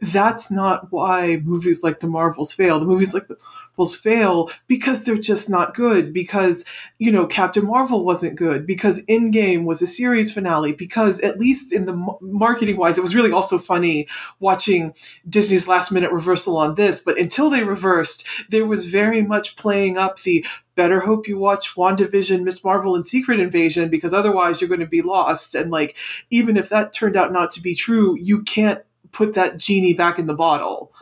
[0.00, 2.78] that's not why movies like the Marvels fail.
[2.78, 3.36] The movies like the
[3.80, 6.12] Marvels fail because they're just not good.
[6.12, 6.64] Because
[6.98, 8.66] you know Captain Marvel wasn't good.
[8.66, 10.72] Because Endgame was a series finale.
[10.72, 14.06] Because at least in the marketing wise, it was really also funny
[14.38, 14.92] watching
[15.28, 17.00] Disney's last minute reversal on this.
[17.00, 21.74] But until they reversed, there was very much playing up the better hope you watch
[21.74, 22.62] WandaVision, Ms.
[22.64, 25.54] Marvel, and Secret Invasion because otherwise you're going to be lost.
[25.54, 25.96] And like,
[26.28, 28.80] even if that turned out not to be true, you can't
[29.12, 30.92] put that genie back in the bottle.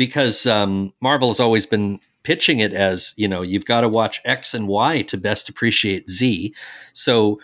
[0.00, 4.20] because um, Marvel has always been pitching it as you know you've got to watch
[4.24, 6.54] X and Y to best appreciate Z.
[6.92, 7.40] So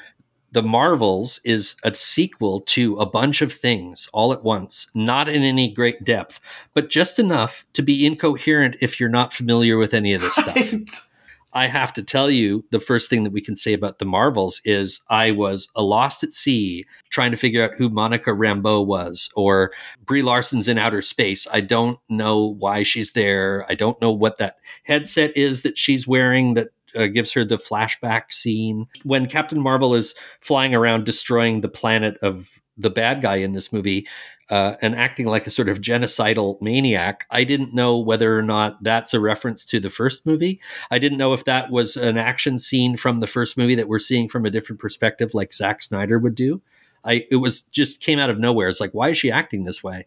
[0.53, 5.43] the Marvels is a sequel to a bunch of things all at once, not in
[5.43, 6.41] any great depth,
[6.73, 11.11] but just enough to be incoherent if you're not familiar with any of this stuff.
[11.57, 14.61] I have to tell you, the first thing that we can say about the Marvels
[14.67, 19.31] is I was a lost at sea trying to figure out who Monica Rambeau was
[19.35, 19.73] or
[20.05, 21.47] Brie Larson's in outer space.
[21.51, 23.65] I don't know why she's there.
[23.71, 27.57] I don't know what that headset is that she's wearing that uh, gives her the
[27.57, 28.87] flashback scene.
[29.05, 33.73] When Captain Marvel is flying around destroying the planet of the bad guy in this
[33.73, 34.07] movie,
[34.51, 37.27] uh, and acting like a sort of genocidal maniac.
[37.31, 40.61] I didn't know whether or not that's a reference to the first movie.
[40.91, 43.99] I didn't know if that was an action scene from the first movie that we're
[43.99, 46.63] seeing from a different perspective, like Zack Snyder would do.
[47.05, 48.69] I it was just came out of nowhere.
[48.69, 50.07] It's like, why is she acting this way?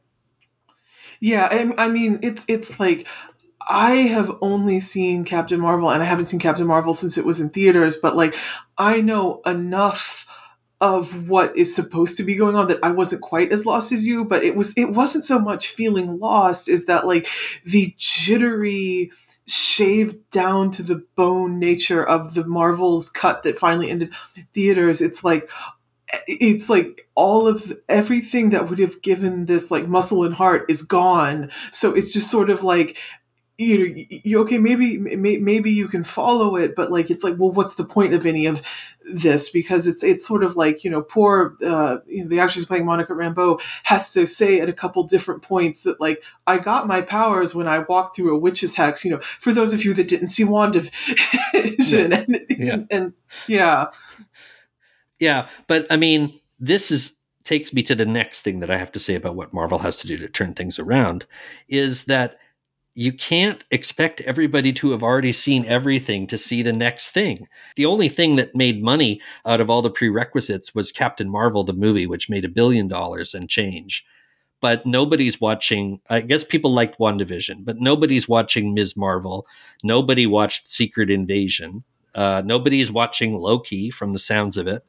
[1.20, 3.08] Yeah, I, I mean, it's it's like
[3.68, 7.40] I have only seen Captain Marvel, and I haven't seen Captain Marvel since it was
[7.40, 7.98] in theaters.
[7.98, 8.36] But like,
[8.78, 10.26] I know enough
[10.82, 14.06] of what is supposed to be going on that I wasn't quite as lost as
[14.06, 17.28] you, but it was it wasn't so much feeling lost is that like
[17.66, 19.12] the jittery
[19.46, 24.14] shaved down to the bone nature of the Marvel's cut that finally ended
[24.54, 25.02] theaters.
[25.02, 25.50] It's like
[26.28, 30.82] it's like all of everything that would have given this like muscle and heart is
[30.82, 31.52] gone.
[31.72, 32.98] So it's just sort of like
[33.60, 37.52] you know, you, okay, maybe maybe you can follow it, but like it's like, well,
[37.52, 38.66] what's the point of any of
[39.04, 39.50] this?
[39.50, 42.86] Because it's it's sort of like you know, poor uh, you know, the actress playing
[42.86, 47.02] Monica Rambeau has to say at a couple different points that like I got my
[47.02, 49.04] powers when I walked through a witch's hex.
[49.04, 52.18] You know, for those of you that didn't see WandaVision, yeah.
[52.18, 52.78] and, yeah.
[52.90, 53.14] and
[53.46, 53.88] yeah,
[55.20, 58.92] yeah, but I mean, this is takes me to the next thing that I have
[58.94, 61.26] to say about what Marvel has to do to turn things around
[61.68, 62.38] is that
[63.00, 67.48] you can't expect everybody to have already seen everything to see the next thing.
[67.78, 71.72] The only thing that made money out of all the prerequisites was Captain Marvel, the
[71.72, 74.04] movie, which made a billion dollars and change.
[74.60, 76.02] But nobody's watching.
[76.10, 78.98] I guess people liked WandaVision, but nobody's watching Ms.
[78.98, 79.48] Marvel.
[79.82, 81.86] Nobody watched Secret Invasion.
[82.14, 84.84] Uh, nobody's watching Loki from the sounds of it.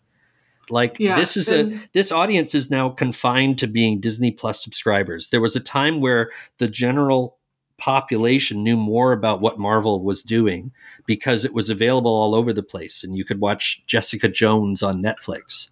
[0.69, 5.31] Like yeah, this is a this audience is now confined to being Disney Plus subscribers.
[5.31, 7.37] There was a time where the general
[7.81, 10.73] population knew more about what Marvel was doing
[11.07, 15.03] because it was available all over the place and you could watch Jessica Jones on
[15.03, 15.71] Netflix.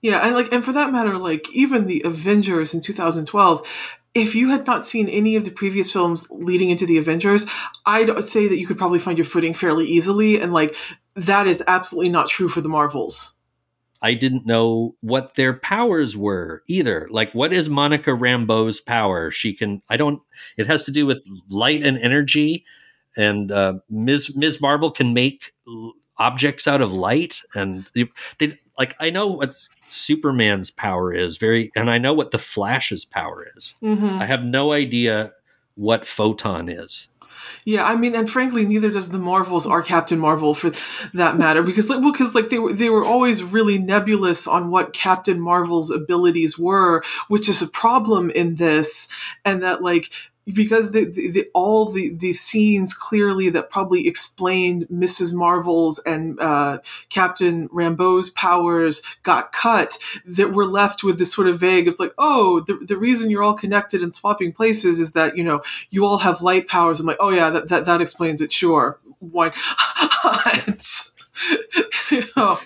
[0.00, 3.66] Yeah, and like and for that matter like even the Avengers in 2012
[4.14, 7.46] if you had not seen any of the previous films leading into the Avengers,
[7.86, 10.74] I'd say that you could probably find your footing fairly easily and like
[11.14, 13.37] that is absolutely not true for the Marvels.
[14.00, 17.08] I didn't know what their powers were either.
[17.10, 19.30] Like, what is Monica Rambeau's power?
[19.30, 20.22] She can, I don't,
[20.56, 22.64] it has to do with light and energy.
[23.16, 24.36] And uh, Ms.
[24.36, 24.60] Ms.
[24.60, 25.52] Marvel can make
[26.18, 27.42] objects out of light.
[27.54, 27.86] And
[28.38, 33.04] they, like, I know what Superman's power is very, and I know what the Flash's
[33.04, 33.74] power is.
[33.82, 34.20] Mm-hmm.
[34.20, 35.32] I have no idea
[35.74, 37.08] what photon is.
[37.64, 40.72] Yeah, I mean, and frankly, neither does the Marvels or Captain Marvel for
[41.14, 44.70] that matter, because like, well, because like they were they were always really nebulous on
[44.70, 49.08] what Captain Marvel's abilities were, which is a problem in this,
[49.44, 50.10] and that like
[50.54, 55.34] because the, the, the, all the, the scenes clearly that probably explained Mrs.
[55.34, 61.60] Marvel's and uh, Captain Rambeau's powers got cut, that we're left with this sort of
[61.60, 61.86] vague.
[61.86, 65.44] It's like, oh, the, the reason you're all connected and swapping places is that you
[65.44, 67.00] know you all have light powers.
[67.00, 68.52] I'm like, oh yeah, that that, that explains it.
[68.52, 69.52] Sure, why?
[72.10, 72.58] you know.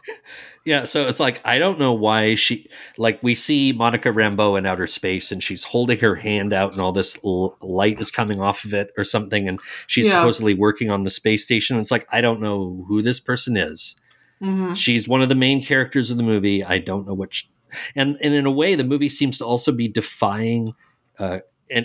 [0.64, 4.64] Yeah, so it's like I don't know why she like we see Monica Rambeau in
[4.64, 8.40] outer space and she's holding her hand out and all this l- light is coming
[8.40, 10.12] off of it or something and she's yeah.
[10.12, 11.78] supposedly working on the space station.
[11.78, 13.96] It's like I don't know who this person is.
[14.40, 14.74] Mm-hmm.
[14.74, 16.62] She's one of the main characters of the movie.
[16.62, 17.50] I don't know which,
[17.96, 20.74] and and in a way, the movie seems to also be defying
[21.18, 21.40] uh,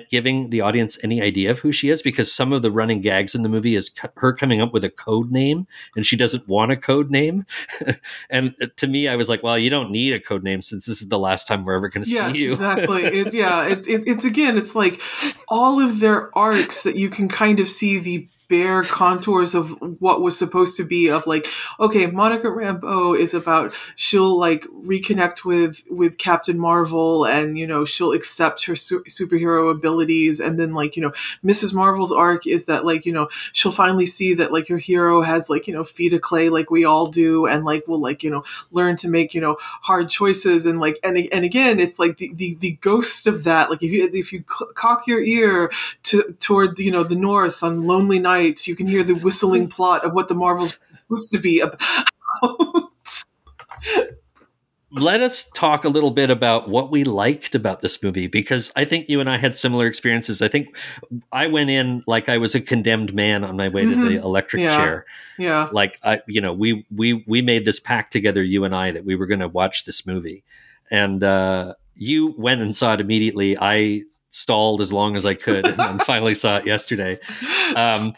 [0.10, 3.36] giving the audience any idea of who she is because some of the running gags
[3.36, 6.72] in the movie is her coming up with a code name and she doesn't want
[6.72, 7.46] a code name.
[8.30, 10.86] and uh, to me, I was like, well, you don't need a code name since
[10.86, 12.52] this is the last time we're ever going to yes, see you.
[12.52, 13.04] exactly.
[13.04, 13.68] It, yeah.
[13.78, 15.02] It's, it, it's again, it's like
[15.48, 20.22] all of their arcs that you can kind of see the bare contours of what
[20.22, 21.48] was supposed to be of like
[21.80, 27.86] okay monica rambeau is about she'll like reconnect with with captain marvel and you know
[27.86, 30.40] she'll accept her su- superhero abilities.
[30.40, 31.12] And then like you know
[31.44, 35.22] mrs marvel's arc is that like you know she'll finally see that like her hero
[35.22, 38.24] has like you know feet of clay like we all do and like will like
[38.24, 42.00] you know learn to make you know hard choices and like and, and again it's
[42.00, 43.70] like the, the the ghost of that.
[43.70, 45.72] Like if you if you cock your ear
[46.04, 49.68] to toward you know the north on lonely night nights, you can hear the whistling
[49.76, 50.78] plot of what the Marvels
[51.08, 51.60] supposed to be
[52.42, 52.90] about.
[54.92, 58.86] let us talk a little bit about what we liked about this movie because I
[58.86, 60.42] think you and I had similar experiences.
[60.42, 60.76] I think
[61.32, 64.62] I went in like I was a condemned man on my way to the electric
[64.62, 64.70] Mm-hmm.
[64.72, 64.78] Yeah.
[64.78, 65.06] chair.
[65.38, 65.70] Yeah.
[65.72, 69.06] Like I, you know, we we we made this pact together, you and I, that
[69.06, 70.44] we were going to watch this movie,
[70.90, 73.56] and uh, you went and saw it immediately.
[73.60, 74.04] I
[74.38, 77.20] stalled as long as I could, and then finally saw it yesterday.
[77.76, 78.14] Um,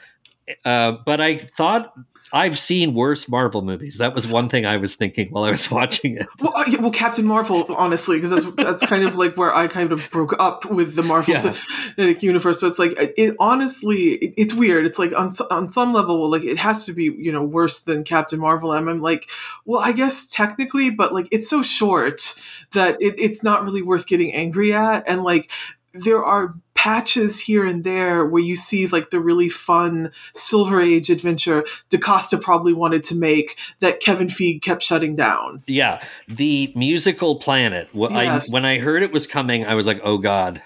[0.66, 1.94] uh, but I thought
[2.32, 3.98] I've seen worse Marvel movies.
[3.98, 6.28] That was one thing I was thinking while I was watching it.
[6.42, 9.68] Well, uh, yeah, well, Captain Marvel, honestly, because that's that's kind of like where I
[9.68, 11.40] kind of broke up with the Marvel Yeah.
[11.98, 12.60] Cinematic Universe.
[12.60, 14.86] So it's like, it honestly, it, it's weird.
[14.86, 18.04] It's like on on some level, like it has to be, you know, worse than
[18.04, 18.74] Captain Marvel.
[18.74, 19.30] And I'm like,
[19.66, 22.36] well, I guess technically, but like it's so short
[22.74, 25.08] that it, it's not really worth getting angry at.
[25.08, 25.50] And like
[25.94, 31.10] there are patches here and there where you see like the really fun Silver Age
[31.10, 35.64] adventure DaCosta probably wanted to make that Kevin Feige kept shutting down.
[35.68, 37.90] Yeah, the musical planet.
[37.94, 38.50] Yes.
[38.50, 40.62] I, when I heard it was coming, I was like, "Oh God,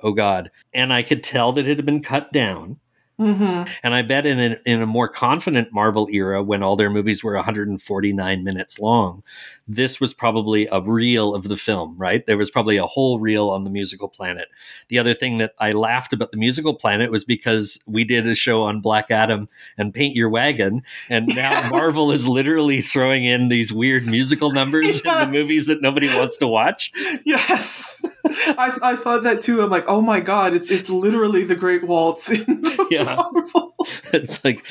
[0.00, 2.78] oh God!" And I could tell that it had been cut down.
[3.18, 3.70] Mm-hmm.
[3.82, 7.24] And I bet in a, in a more confident Marvel era, when all their movies
[7.24, 9.22] were 149 minutes long,
[9.66, 12.24] this was probably a reel of the film, right?
[12.26, 14.48] There was probably a whole reel on the musical planet.
[14.88, 18.34] The other thing that I laughed about the musical planet was because we did a
[18.34, 21.70] show on Black Adam and Paint Your Wagon, and now Yes.
[21.72, 26.36] Marvel is literally throwing in these weird musical numbers in the movies that nobody wants
[26.38, 26.92] to watch.
[27.24, 29.60] Yes, I, I thought that too.
[29.60, 33.07] I'm like, oh my god, it's it's literally the Great Waltz in the Yeah.
[33.16, 33.72] Marvels.
[34.12, 34.64] it's like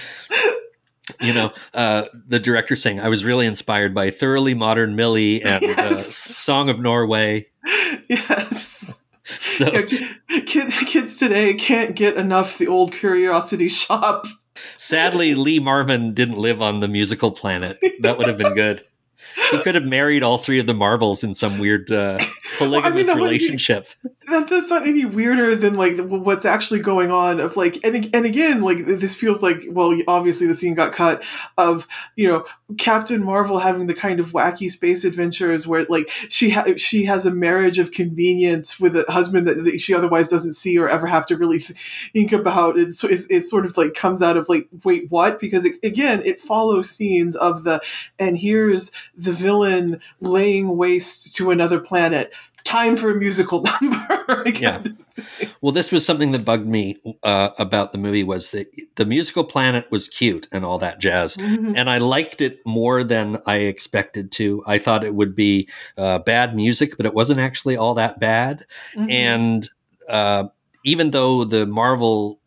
[1.22, 5.64] you know uh, the director saying i was really inspired by thoroughly modern millie and
[5.64, 7.46] uh, song of norway
[8.10, 9.82] Yes, so Yeah,
[10.46, 14.26] kid, kids today can't get enough the old Curiosity Shop.
[14.78, 18.84] sadly lee marvin didn't live on the musical planet that would have been good
[19.52, 22.20] he could have married all three of the marvels in some weird uh,
[22.58, 23.88] polygamous that wouldn't be- relationship
[24.30, 27.40] That, that's not any weirder than like what's actually going on.
[27.40, 31.24] Of like, and and again, like this feels like well, obviously the scene got cut
[31.58, 32.46] of you know
[32.78, 37.26] Captain Marvel having the kind of wacky space adventures where like she ha- she has
[37.26, 41.08] a marriage of convenience with a husband that, that she otherwise doesn't see or ever
[41.08, 42.78] have to really think about.
[42.78, 45.76] And so it's, it sort of like comes out of like wait what because it,
[45.84, 47.82] again it follows scenes of the
[48.20, 52.34] and here's the villain laying waste to another planet.
[52.64, 54.44] Time for a musical number.
[54.50, 54.84] Yeah.
[55.62, 59.44] Well, this was something that bugged me uh, about the movie was that the musical
[59.46, 61.74] planet was cute and all that jazz, Mhm.
[61.78, 64.64] and I liked it more than I expected to.
[64.68, 68.66] I thought it would be uh, bad music, but it wasn't actually all that bad.
[68.96, 69.12] Mhm.
[69.12, 69.70] And
[70.10, 70.44] uh,
[70.84, 72.40] even though the Marvel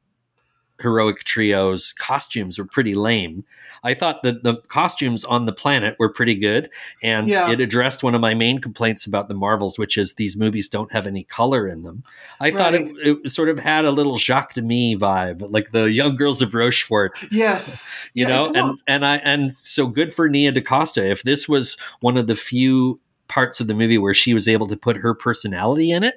[0.80, 3.44] heroic trio's costumes were pretty lame,
[3.82, 6.70] I thought that the costumes on the planet were pretty good.
[7.02, 7.50] And Yeah.
[7.50, 10.92] it addressed one of my main complaints about the Marvels, which is these movies don't
[10.92, 12.02] have any color in them.
[12.40, 16.16] I thought it, it sort of had a little Jacques Demy vibe, like the Young
[16.16, 20.52] Girls of Rochefort yes, you Yeah, know and and i and so good for nia
[20.52, 24.48] dacosta if this was one of the few parts of the movie where she was
[24.48, 26.16] able to put her personality in it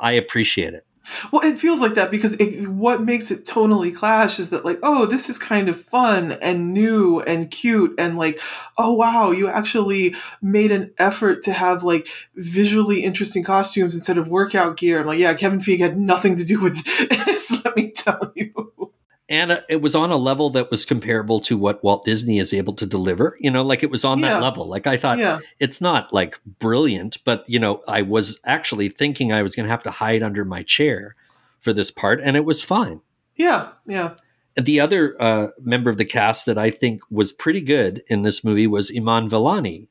[0.00, 0.84] i appreciate it
[1.32, 4.78] well, it feels like that because it, what makes it tonally clash is that like,
[4.82, 8.40] oh, this is kind of fun and new and cute and like,
[8.76, 14.28] oh wow, you actually made an effort to have like visually interesting costumes instead of
[14.28, 15.00] workout gear.
[15.00, 17.64] I'm like, yeah, Kevin Feige had nothing to do with this.
[17.64, 18.92] Let me tell you.
[19.28, 22.52] And uh, it was on a level that was comparable to what walt disney is
[22.54, 24.34] able to deliver you know like it was on Yeah.
[24.34, 28.40] that level like i thought Yeah, it's not like brilliant but you know i was
[28.44, 31.14] actually thinking i was going to have to hide under my chair
[31.60, 33.00] for this part and it was fine
[33.36, 34.14] yeah, yeah.
[34.56, 38.42] The other uh, member of the cast that I think was pretty good in this
[38.42, 39.86] movie was Iman Vellani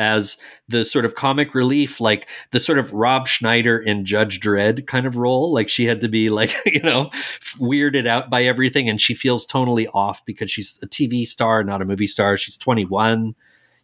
[0.00, 4.86] as the sort of comic relief, like the sort of Rob Schneider in Judge Dredd
[4.86, 5.52] kind of role.
[5.52, 7.10] Like she had to be like, you know,
[7.58, 8.88] weirded out by everything.
[8.88, 12.38] And she feels tonally off because she's a TV star, not a movie star.
[12.38, 13.36] She's 21.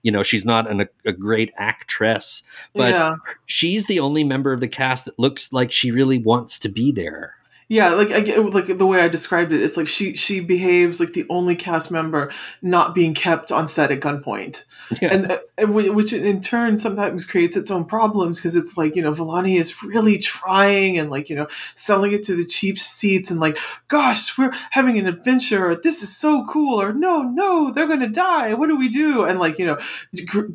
[0.03, 2.43] You know, she's not an, a great actress,
[2.75, 3.17] but yeah.
[3.45, 6.93] she's the only member of the cast that looks like she really wants to be
[6.93, 7.36] there.
[7.69, 11.01] Yeah, like I get like the way I described it is like she she behaves
[11.01, 12.31] like the only cast member
[12.62, 14.64] not being kept on set at gunpoint,
[15.03, 15.12] Yeah.
[15.12, 18.95] and, uh, and whi- which in turn sometimes creates its own problems because it's like
[18.95, 22.79] you know Vellani is really trying and like you know selling it to the cheap
[22.79, 23.59] seats and like
[23.89, 28.09] gosh we're having an adventure or this is so cool or no no they're gonna
[28.09, 29.79] die what do we do and like you know.
[30.27, 30.53] Gr-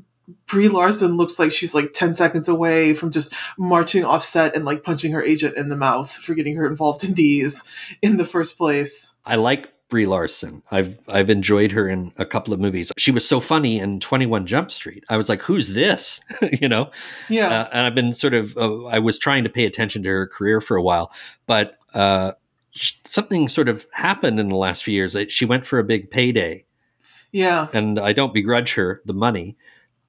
[0.47, 4.65] Brie Larson looks like she's like 10 seconds away from just marching off set and
[4.65, 7.63] like punching her agent in the mouth for getting her involved in these
[8.01, 9.15] in the first place.
[9.25, 10.63] I like Brie Larson.
[10.71, 12.91] I've I've enjoyed her in a couple of movies.
[12.97, 15.03] She was so funny in Twenty One Jump Street.
[15.09, 16.21] I was like, "Who's this?"
[16.61, 16.89] you know.
[17.29, 17.47] Yeah.
[17.47, 20.27] Uh, and I've been sort of uh, I was trying to pay attention to her
[20.27, 21.11] career for a while,
[21.45, 22.31] but uh,
[22.71, 25.15] something sort of happened in the last few years.
[25.27, 26.65] She went for a big payday,
[27.33, 27.67] yeah.
[27.73, 29.57] and I don't begrudge her the money,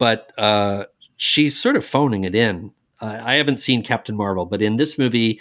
[0.03, 0.87] but uh,
[1.17, 2.73] she's sort of phoning it in.
[3.01, 5.41] Uh, I haven't seen Captain Marvel, but in this movie,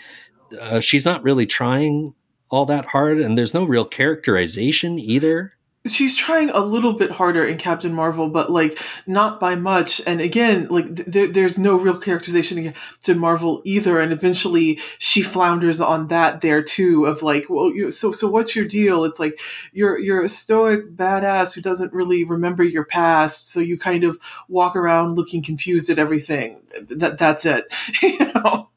[0.59, 2.13] uh, she's not really trying
[2.51, 5.53] all that hard, and there's no real characterization either.
[5.87, 10.01] She's trying a little bit harder in Captain Marvel, but like not by much.
[10.05, 13.99] And again, like th- there, there's no real characterization in Captain Marvel either.
[13.99, 17.05] And eventually, she flounders on that there too.
[17.05, 19.03] Of like, well, you so so what's your deal?
[19.05, 19.39] It's like
[19.73, 24.19] you're you're a stoic badass who doesn't really remember your past, so you kind of
[24.47, 26.61] walk around looking confused at everything.
[26.89, 27.73] That that's it.
[28.01, 28.70] you know.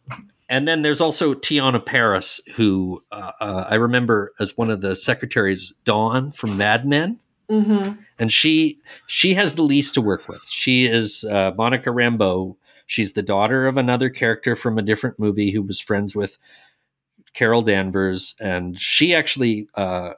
[0.48, 4.94] And then there's also Teyonah Paris, who uh, uh, I remember as one of the
[4.94, 7.18] secretaries, Dawn from Mad Men,
[7.50, 8.00] Mm-hmm.
[8.18, 10.42] and she she has the least to work with.
[10.48, 12.56] She is uh, Monica Rambeau.
[12.86, 16.38] She's the daughter of another character from a different movie who was friends with
[17.34, 20.14] Carol Danvers, and she actually uh,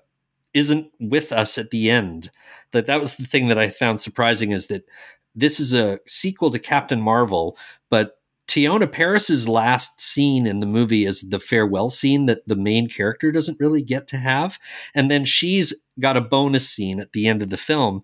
[0.54, 2.30] isn't with us at the end.
[2.70, 4.86] That that was the thing that I found surprising is that
[5.34, 7.58] this is a sequel to Captain Marvel,
[7.90, 8.15] but
[8.48, 13.32] Teyonah Paris's last scene in the movie is the farewell scene that the main character
[13.32, 14.58] doesn't really get to have,
[14.94, 18.02] and then she's got a bonus scene at the end of the film,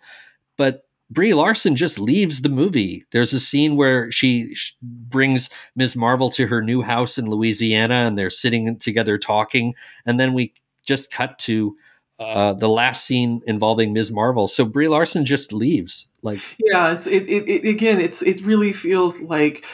[0.56, 3.04] but Brie Larson just leaves the movie.
[3.10, 5.94] There's a scene where she brings Ms.
[5.94, 9.74] Marvel to her new house in Louisiana, and they're sitting together talking,
[10.06, 10.54] and then we
[10.86, 11.76] just cut to
[12.18, 14.10] uh, the last scene involving Ms.
[14.10, 14.48] Marvel.
[14.48, 16.08] So Brie Larson just leaves.
[16.22, 18.00] Like, Yeah, it's it, it, it again.
[18.00, 19.66] It's it really feels like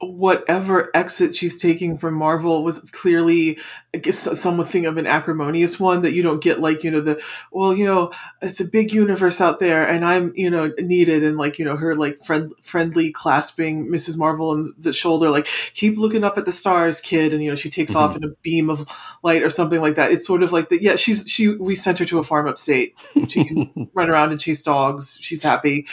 [0.00, 3.58] whatever exit she's taking from Marvel was clearly,
[3.92, 6.60] I guess, something of an acrimonious one that you don't get.
[6.60, 7.20] Like you know the
[7.50, 11.36] well, you know, it's a big universe out there, and I'm you know needed, and
[11.36, 14.16] like you know her like friend friendly clasping Mrs.
[14.16, 17.56] Marvel on the shoulder, like keep looking up at the stars, kid, and you know
[17.56, 18.24] she takes off mm-hmm.
[18.24, 18.88] in a beam of
[19.24, 20.12] light or something like that.
[20.12, 20.80] It's sort of like that.
[20.80, 22.94] Yeah, she's she we sent her to a farm upstate.
[23.28, 25.18] She can run around and chase dogs.
[25.20, 25.88] She's happy.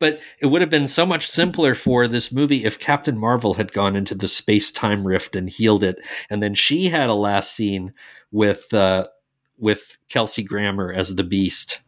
[0.00, 3.72] but it would have been so much simpler for this movie if Captain Marvel had
[3.72, 5.98] gone into the space time rift and healed it,
[6.30, 7.92] and then she had a last scene
[8.32, 9.06] with uh,
[9.58, 11.80] with Kelsey Grammer as the Beast.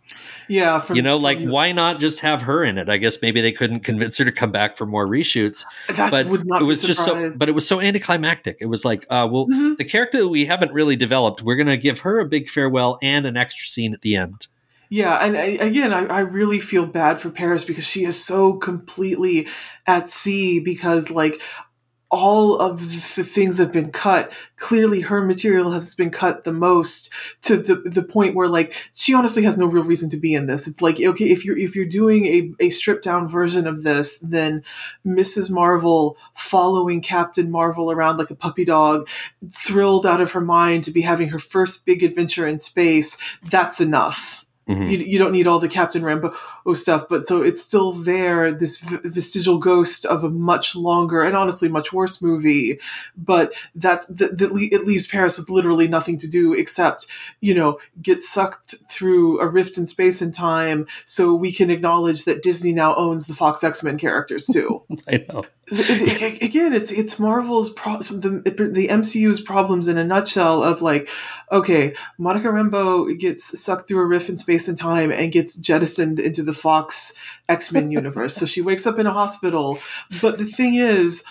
[0.48, 2.88] Yeah, from, you know, like from- why not just have her in it?
[2.88, 5.64] I guess maybe they couldn't convince her to come back for more reshoots.
[5.94, 9.46] but it was just so but it was so anticlimactic it was like uh well
[9.48, 9.76] Mhm.
[9.76, 13.26] the character that we haven't really developed we're gonna give her a big farewell and
[13.26, 14.46] an extra scene at the end
[14.90, 18.54] Yeah, and I, again, I, I really feel bad for Paris because she is so
[18.54, 19.46] completely
[19.86, 21.42] at sea because, like,
[22.10, 22.80] all of
[23.16, 24.32] the things have been cut.
[24.56, 27.12] Clearly, her material has been cut the most
[27.42, 30.46] to the the point where, like, she honestly has no real reason to be in
[30.46, 30.66] this.
[30.66, 34.18] It's like, okay, if you're if you're doing a, a stripped down version of this,
[34.20, 34.62] then
[35.06, 35.50] Mrs.
[35.50, 39.06] Marvel following Captain Marvel around like a puppy dog,
[39.52, 43.18] thrilled out of her mind to be having her first big adventure in space.
[43.50, 44.90] That's enough Mhm.
[44.90, 48.78] you, you don't need all the Captain Rambeau stuff, but so it's still there, this
[48.78, 52.78] v- vestigial ghost of a much longer and honestly much worse movie.
[53.16, 57.06] But that, that, that le- it leaves Paris with literally nothing to do except,
[57.40, 62.24] you know, get sucked through a rift in space and time so we can acknowledge
[62.24, 64.82] that Disney now owns the Fox X Men characters too.
[65.08, 70.62] i know again, it's it's Marvel's pro- the the MCU's problems in a nutshell.
[70.62, 71.08] Of like,
[71.52, 76.18] okay, Monica Rambeau gets sucked through a rift in space and time and gets jettisoned
[76.18, 77.12] into the Fox
[77.48, 78.34] X Men universe.
[78.34, 79.78] so she wakes up in a hospital.
[80.20, 81.22] But the thing is,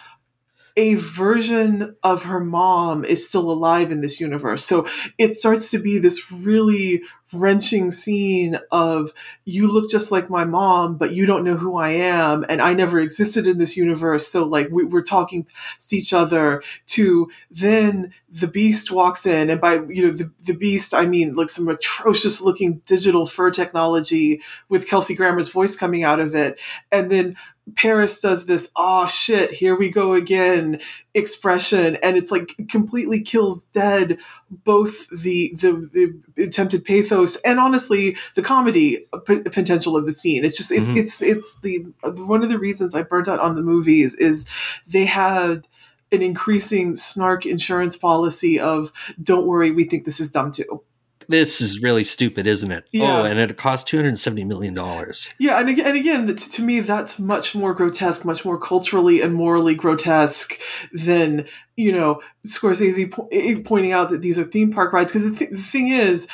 [0.77, 4.63] a version of her mom is still alive in this universe.
[4.63, 7.01] So it starts to be this really
[7.33, 9.11] wrenching scene of
[9.43, 12.73] you look just like my mom, but you don't know who I am, and I
[12.73, 14.27] never existed in this universe.
[14.27, 15.47] So like we, we're talking
[15.79, 16.61] to each other.
[16.85, 21.33] To then the Beast walks in, and by you know the the Beast, I mean
[21.33, 26.59] like some atrocious looking digital fur technology with Kelsey Grammer's voice coming out of it,
[26.91, 27.35] and then
[27.75, 30.79] Paris does this, oh shit, here we go again
[31.13, 34.17] expression, and it's like completely kills dead
[34.49, 40.45] both the the, the attempted pathos and honestly the comedy p- potential of the scene.
[40.45, 40.97] It's just it's Mhm.
[40.97, 44.45] it's it's the one of the reasons I burnt out on the movies is
[44.87, 45.67] they had
[46.11, 50.81] an increasing snark insurance policy of don't worry, we think this is dumb too.
[51.29, 53.17] This is really stupid isn't it Yeah.
[53.19, 57.19] oh and it cost 270 million dollars Yeah, and again, and again, to me, that's
[57.19, 60.59] much more grotesque, much more culturally and morally grotesque
[60.93, 63.29] than you know Scorsese po-
[63.63, 65.11] pointing out that these are theme park rides.
[65.11, 66.27] Because the, th- the thing is,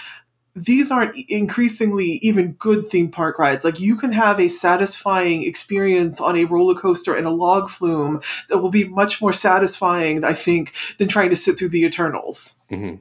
[0.55, 3.63] these aren't increasingly even good theme park rides.
[3.65, 8.21] Like you can have a satisfying experience on a roller coaster and a log flume
[8.49, 12.59] that will be much more satisfying, I think, than trying to sit through the Eternals.
[12.71, 12.95] Mm-hmm.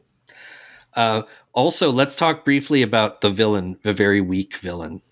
[0.94, 1.22] Uh,
[1.52, 5.02] also, let's talk briefly about the villain, the very weak villain.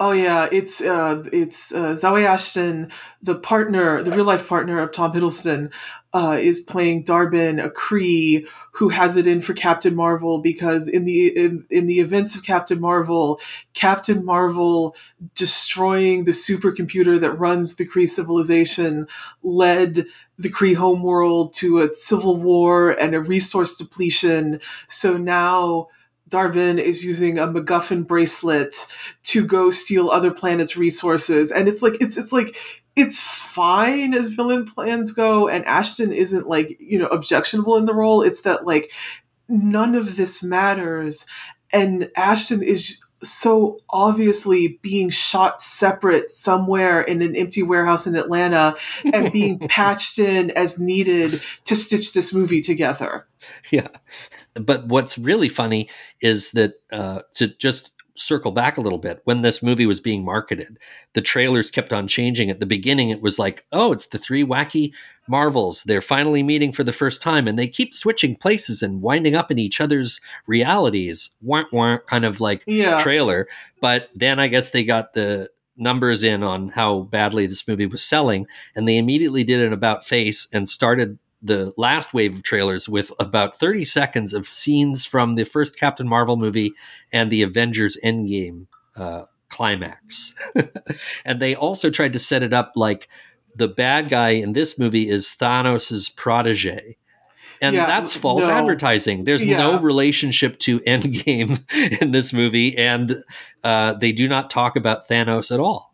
[0.00, 2.90] Oh yeah, it's uh, it's uh, Zawe Ashton,
[3.22, 5.72] the partner, the real life partner of Tom Hiddleston,
[6.14, 11.04] uh, is playing Dar-Benn, a Kree who has it in for Captain Marvel because in
[11.04, 13.40] the in, in the events of Captain Marvel,
[13.74, 14.96] Captain Marvel
[15.34, 19.06] destroying the supercomputer that runs the Kree civilization
[19.42, 20.06] led
[20.38, 24.60] the Kree homeworld to a civil war and a resource depletion.
[24.86, 25.88] So now
[26.28, 28.86] Dar-Benn is using a MacGuffin bracelet
[29.24, 32.56] to go steal other planets' resources, and it's like it's it's like
[32.94, 37.94] it's fine as villain plans go, and Ashton isn't like you know objectionable in the
[37.94, 38.22] role.
[38.22, 38.90] It's that like
[39.48, 41.24] none of this matters,
[41.72, 48.76] and Ashton is so obviously being shot separate somewhere in an empty warehouse in Atlanta
[49.12, 53.26] and being patched in as needed to stitch this movie together.
[53.70, 53.88] Yeah.
[54.54, 55.88] But what's really funny
[56.20, 60.24] is that uh, to just circle back a little bit, when this movie was being
[60.24, 60.78] marketed,
[61.14, 62.50] the trailers kept on changing.
[62.50, 64.92] At the beginning, it was like, oh, it's the three wacky
[65.28, 65.82] Marvels.
[65.84, 69.50] They're finally meeting for the first time, and they keep switching places and winding up
[69.50, 71.30] in each other's realities.
[71.40, 72.96] Wah, wah, kind of like Yeah.
[73.02, 73.48] trailer.
[73.80, 78.02] But then I guess they got the numbers in on how badly this movie was
[78.02, 82.88] selling, and they immediately did an about face and started the last wave of trailers
[82.88, 86.72] with about 30 seconds of scenes from the first Captain Marvel movie
[87.12, 88.66] and the Avengers Endgame
[88.96, 90.34] uh, climax.
[91.24, 93.08] and they also tried to set it up like
[93.54, 96.96] the bad guy in this movie is Thanos' protege.
[97.60, 98.52] And Yeah, that's false no.
[98.52, 99.24] advertising.
[99.24, 101.64] There's no relationship to Endgame
[102.00, 103.16] in this movie, and
[103.64, 105.88] uh, they do not talk about Thanos at all.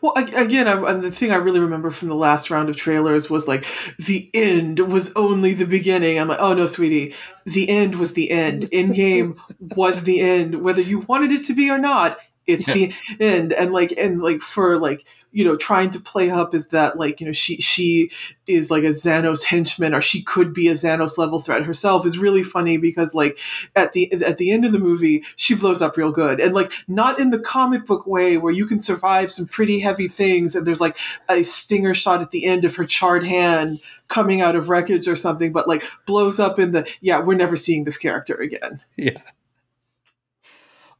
[0.00, 3.30] Well, again, I, and the thing I really remember from the last round of trailers
[3.30, 3.66] was like
[3.98, 6.18] the end was only the beginning.
[6.18, 7.14] I'm like, oh no, sweetie,
[7.46, 8.64] the end was the end.
[8.70, 9.38] Endgame
[9.76, 12.18] was the end, whether you wanted it to be or not.
[12.46, 16.54] It's the end, and like, and like for like you know trying to play up
[16.54, 18.10] is that like you know she she
[18.46, 22.18] is like a Thanos henchman or she could be a Thanos level threat herself is
[22.18, 23.38] really funny because like
[23.74, 26.72] at the at the end of the movie she blows up real good and like
[26.86, 30.66] not in the comic book way where you can survive some pretty heavy things and
[30.66, 34.68] there's like a stinger shot at the end of her charred hand coming out of
[34.68, 38.34] wreckage or something but like blows up in the yeah we're never seeing this character
[38.34, 39.18] again Yeah.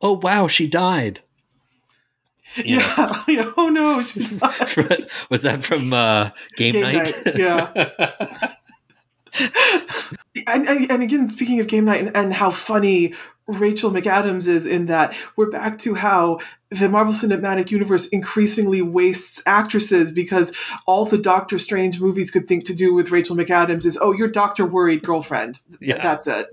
[0.03, 1.21] Oh wow, she died.
[2.65, 5.07] Yeah, yeah oh no she died.
[5.31, 7.25] was that from uh, Game, Game Night?
[7.25, 8.55] Night, yeah.
[10.47, 13.15] and, and, and again, speaking of game night and, and how funny
[13.47, 16.39] Rachel McAdams is in that, we're back to how
[16.71, 22.65] the Marvel Cinematic Universe increasingly wastes actresses because all the Doctor Strange movies could think
[22.67, 25.59] to do with Rachel McAdams is, oh, your doctor worried girlfriend.
[25.81, 26.01] Yeah.
[26.01, 26.49] That's it.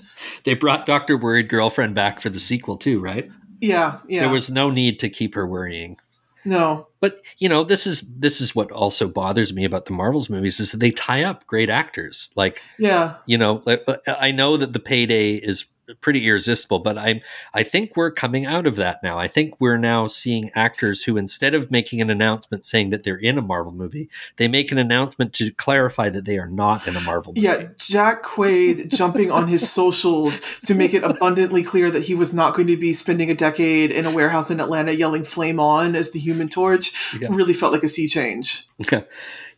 [0.46, 3.30] they brought Doctor Worried Girlfriend back for the sequel too, right?
[3.62, 4.22] Yeah, yeah.
[4.22, 5.98] There was no need to keep her worrying.
[6.46, 6.88] no.
[7.02, 10.60] But you know, this is this is what also bothers me about the Marvels movies
[10.60, 12.30] is that they tie up great actors.
[12.36, 13.16] Like Yeah.
[13.26, 15.66] you know, like, uh, I know that the payday is
[16.02, 17.22] pretty irresistible, but I'm
[17.54, 19.18] I think we're coming out of that now.
[19.18, 23.16] I think we're now seeing actors who instead of making an announcement saying that they're
[23.18, 26.96] in a Marvel movie, they make an announcement to clarify that they are not in
[26.96, 27.46] a Marvel movie.
[27.48, 32.34] Yeah, Jack Quaid jumping on his socials to make it abundantly clear that he was
[32.34, 35.96] not going to be spending a decade in a warehouse in Atlanta yelling "Flame on"
[35.96, 37.30] as the Human Torch Yeah.
[37.32, 38.68] really felt like a sea change.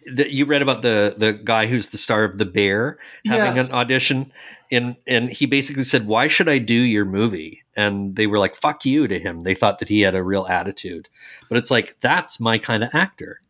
[0.04, 3.72] The- you read about the the guy who's the star of The Bear having Yes.
[3.72, 4.32] an audition
[4.72, 8.56] and and he basically said why should I do your movie and they were like
[8.56, 11.10] fuck you to him they thought that he had a real attitude
[11.50, 13.42] but it's like that's my kind of actor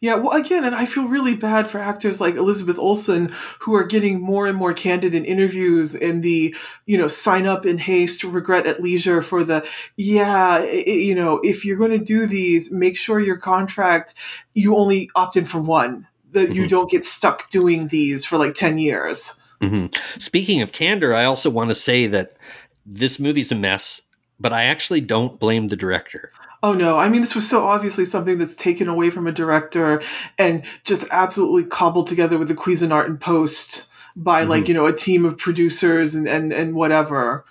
[0.00, 3.30] Yeah, well, again, and I feel really bad for actors like Elizabeth Olsen
[3.60, 7.64] who are getting more and more candid in interviews in the, you know, sign up
[7.64, 9.64] in haste, regret at leisure for the,
[9.96, 14.14] yeah, i- i- you know, if you're going to do these, make sure your contract,
[14.54, 16.68] you only opt in for one, that you Mhm.
[16.70, 19.38] don't get stuck doing these for like 10 years.
[19.62, 19.86] Hmm
[20.18, 22.36] Speaking of candor, I also want to say that
[22.84, 24.02] this movie's a mess,
[24.40, 26.32] but I actually don't blame the director.
[26.64, 30.02] Oh no, I mean, this was so obviously something that's taken away from a director
[30.38, 34.92] and just absolutely cobbled together with the Cuisinart and post by like, you know, a
[34.92, 37.44] team of producers and, and, and whatever.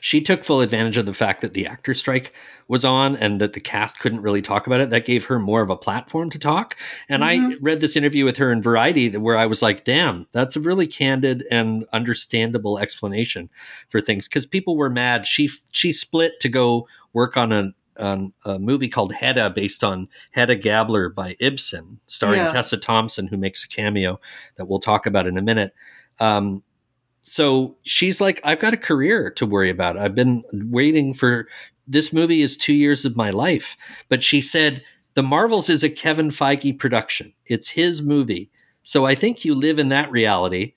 [0.00, 2.32] She took full advantage of the fact that the actor strike
[2.68, 4.90] was on and that the cast couldn't really talk about it.
[4.90, 6.76] That gave her more of a platform to talk.
[7.08, 10.54] And I read this interview with her in Variety where I was like, damn, that's
[10.54, 13.48] a really candid and understandable explanation
[13.88, 15.26] for things because people were mad.
[15.26, 20.08] She she split to go work on a on a movie called Hedda based on
[20.32, 22.50] Hedda Gabler by Ibsen, starring Yeah.
[22.50, 24.20] Tessa Thompson, who makes a cameo
[24.56, 25.74] that we'll talk about in a minute.
[26.20, 26.62] Um,
[27.28, 29.96] so she's like, I've got a career to worry about.
[29.96, 31.48] I've been waiting for
[31.86, 33.76] this movie is two years of my life.
[34.08, 37.32] But she said, The Marvels is a Kevin Feige production.
[37.46, 38.50] It's his movie.
[38.82, 40.74] So I think you live in that reality.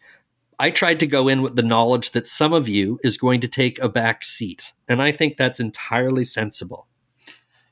[0.59, 3.47] I tried to go in with the knowledge that some of you is going to
[3.47, 4.73] take a back seat.
[4.87, 6.87] And I think that's entirely sensible.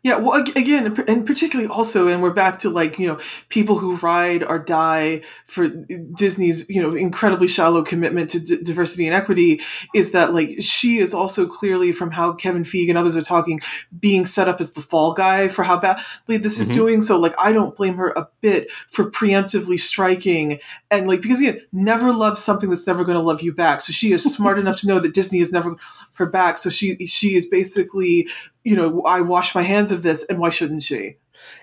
[0.02, 3.20] Yeah, well, again, and particularly also, and we're back to like, you know,
[3.50, 9.08] people who ride or die for Disney's, you know, incredibly shallow commitment to d- diversity
[9.08, 9.60] and equity
[9.94, 13.60] is that like she is also clearly from how Kevin Feige and others are talking,
[14.00, 16.76] being set up as the fall guy for how badly this is Mhm.
[16.76, 17.02] doing.
[17.02, 21.60] So like, I don't blame her a bit for preemptively striking and like, because again,
[21.74, 23.82] never love something that's never going to love you back.
[23.82, 25.76] So she is smart enough to know that Disney is never
[26.20, 26.58] her back.
[26.58, 28.28] So she, she is basically,
[28.64, 31.16] you know, I wash my hands of this, and why shouldn't she?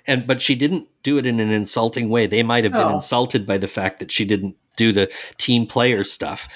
[0.07, 3.47] and but she didn't do it in an insulting way they might have been insulted
[3.47, 6.49] by the fact that she didn't do the team player stuff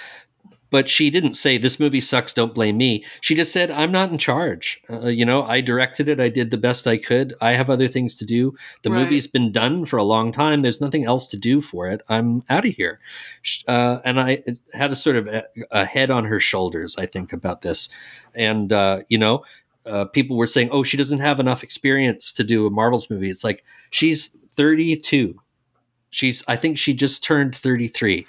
[0.71, 3.05] but she didn't say this movie sucks don't blame me.
[3.21, 4.81] She just said i'm not in charge.
[4.91, 6.21] Uh, you know i directed it.
[6.21, 7.35] I did the best i could.
[7.41, 8.55] I have other things to do.
[8.83, 9.01] The Right.
[9.03, 10.63] movie's been done for a long time.
[10.63, 12.01] There's nothing else to do for it.
[12.09, 12.99] I'm out of here
[13.69, 14.43] uh, and i
[14.75, 17.89] had a sort of a, a head on her shoulders i think about this.
[18.35, 19.45] And uh, you know
[19.87, 23.31] uh, people were saying, "Oh, she doesn't have enough experience to do a Marvels movie."
[23.31, 25.41] It's like she's 32.
[26.11, 28.27] She's I think she just turned 33.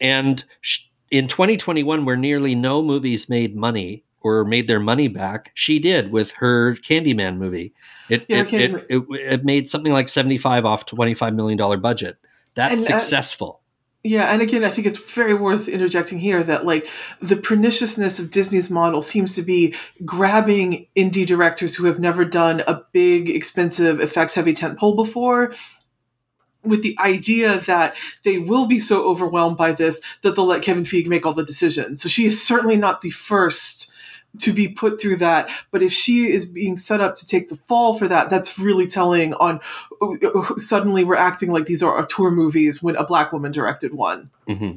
[0.00, 5.52] And sh- in 2021 where nearly no movies made money or made their money back,
[5.54, 7.72] she did with her Candyman movie.
[8.08, 12.16] It Yeah, it, it, it, it made something like 75 off 25 million dollar budget.
[12.54, 13.60] That's And, uh, successful.
[14.02, 16.88] Yeah, and again, I think it's very worth interjecting here that like
[17.22, 22.64] the perniciousness of Disney's model seems to be grabbing indie directors who have never done
[22.66, 25.54] a big, expensive, effects-heavy tentpole before.
[26.64, 30.84] With the idea that they will be so overwhelmed by this that they'll let Kevin
[30.84, 32.02] Feige make all the decisions.
[32.02, 33.90] So she is certainly not the first
[34.38, 35.48] to be put through that.
[35.70, 38.86] But if she is being set up to take the fall for that, that's really
[38.86, 39.60] telling on
[40.56, 44.30] suddenly we're acting like these are tour movies when a black woman directed one.
[44.46, 44.72] hmm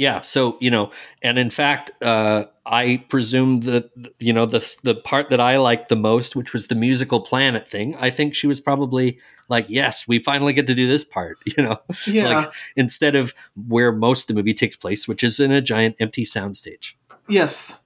[0.00, 0.22] Yeah.
[0.22, 0.92] So you know,
[1.22, 5.90] and in fact, uh, I presume that you know the the part that I liked
[5.90, 7.94] the most, which was the musical planet thing.
[7.96, 9.20] I think she was probably
[9.50, 12.28] like, "Yes, we finally get to do this part." You know, Yeah.
[12.28, 13.34] like instead of
[13.68, 16.94] where most of the movie takes place, which is in a giant empty soundstage.
[17.28, 17.84] Yes.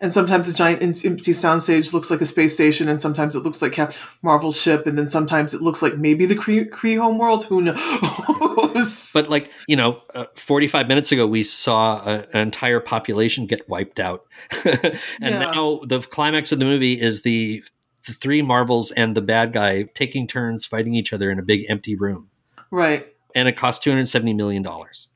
[0.00, 3.44] And sometimes a giant em- empty soundstage looks like a space station, and sometimes it
[3.44, 3.92] looks like Cap
[4.22, 7.44] Marvel's ship, and then sometimes it looks like maybe the Kree, Kree homeworld.
[7.44, 7.78] Who knows?
[9.12, 13.46] But like you know, uh, forty five minutes ago, we saw a, an entire population
[13.46, 14.24] get wiped out,
[14.64, 15.38] and Yeah.
[15.38, 17.62] now the climax of the movie is the
[18.06, 21.64] the three Marvels and the bad guy taking turns fighting each other in a big
[21.70, 22.28] empty room,
[22.70, 23.06] right.
[23.34, 25.08] and it cost two hundred seventy million dollars.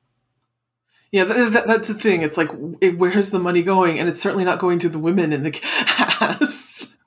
[1.10, 2.20] Yeah, th- th- that's the thing.
[2.22, 2.50] It's like,
[2.82, 3.98] it, where's the money going?
[3.98, 5.50] And it's certainly not going to the women in the
[6.18, 6.98] cast.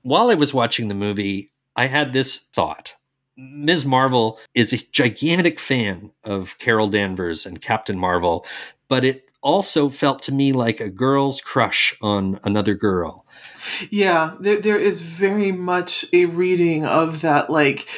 [0.00, 2.96] While I was watching the movie, I had this thought.
[3.42, 3.84] Ms.
[3.84, 8.46] Marvel is a gigantic fan of Carol Danvers and Captain Marvel,
[8.88, 13.26] but it also felt to me like a girl's crush on another girl.
[13.90, 17.88] Yeah, there, there is very much a reading of that, like,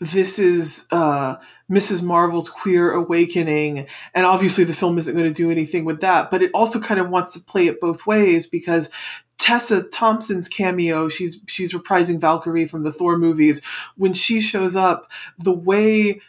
[0.00, 1.36] this is uh,
[1.70, 2.02] Mrs.
[2.02, 3.86] Marvel's queer awakening.
[4.14, 7.00] And obviously, the film isn't going to do anything with that, but it also kind
[7.00, 8.90] of wants to play it both ways because
[9.38, 13.64] Tessa Thompson's cameo, she's she's reprising Valkyrie from the Thor movies.
[13.96, 16.20] When she shows up, the way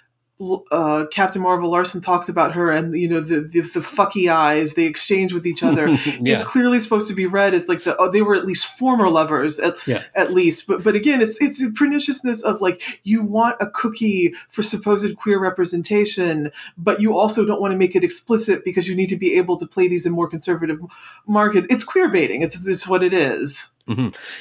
[0.71, 4.75] uh, Captain Marvel Larson talks about her and you know the, the the fucky eyes
[4.75, 5.87] they exchange with each other
[6.21, 6.33] Yeah.
[6.33, 9.09] is clearly supposed to be read as like the oh, they were at least former
[9.09, 10.03] lovers at, Yeah.
[10.15, 14.33] at least but but again it's it's the perniciousness of like you want a cookie
[14.49, 18.95] for supposed queer representation but you also don't want to make it explicit because you
[18.95, 20.79] need to be able to play these in more conservative
[21.27, 23.71] market it's queer baiting it's, it's what it is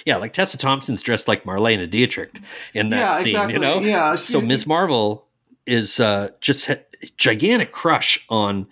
[0.04, 2.38] Yeah, like Tessa Thompson's dressed like Marlene Dietrich
[2.74, 3.54] in that Yeah, scene, exactly.
[3.54, 3.80] you know?
[3.80, 4.66] Yeah, So Ms.
[4.66, 5.24] Marvel
[5.68, 6.82] is uh, just a
[7.16, 8.66] gigantic crush on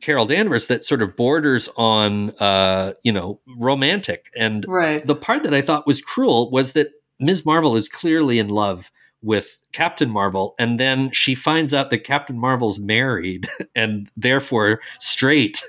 [0.00, 4.30] Carol Danvers that sort of borders on, uh, you know, romantic.
[4.36, 7.46] And right the part that I thought was cruel was that Ms.
[7.46, 8.90] Marvel is clearly in love
[9.22, 15.64] with Captain Marvel, and then she finds out that Captain Marvel's married and therefore straight.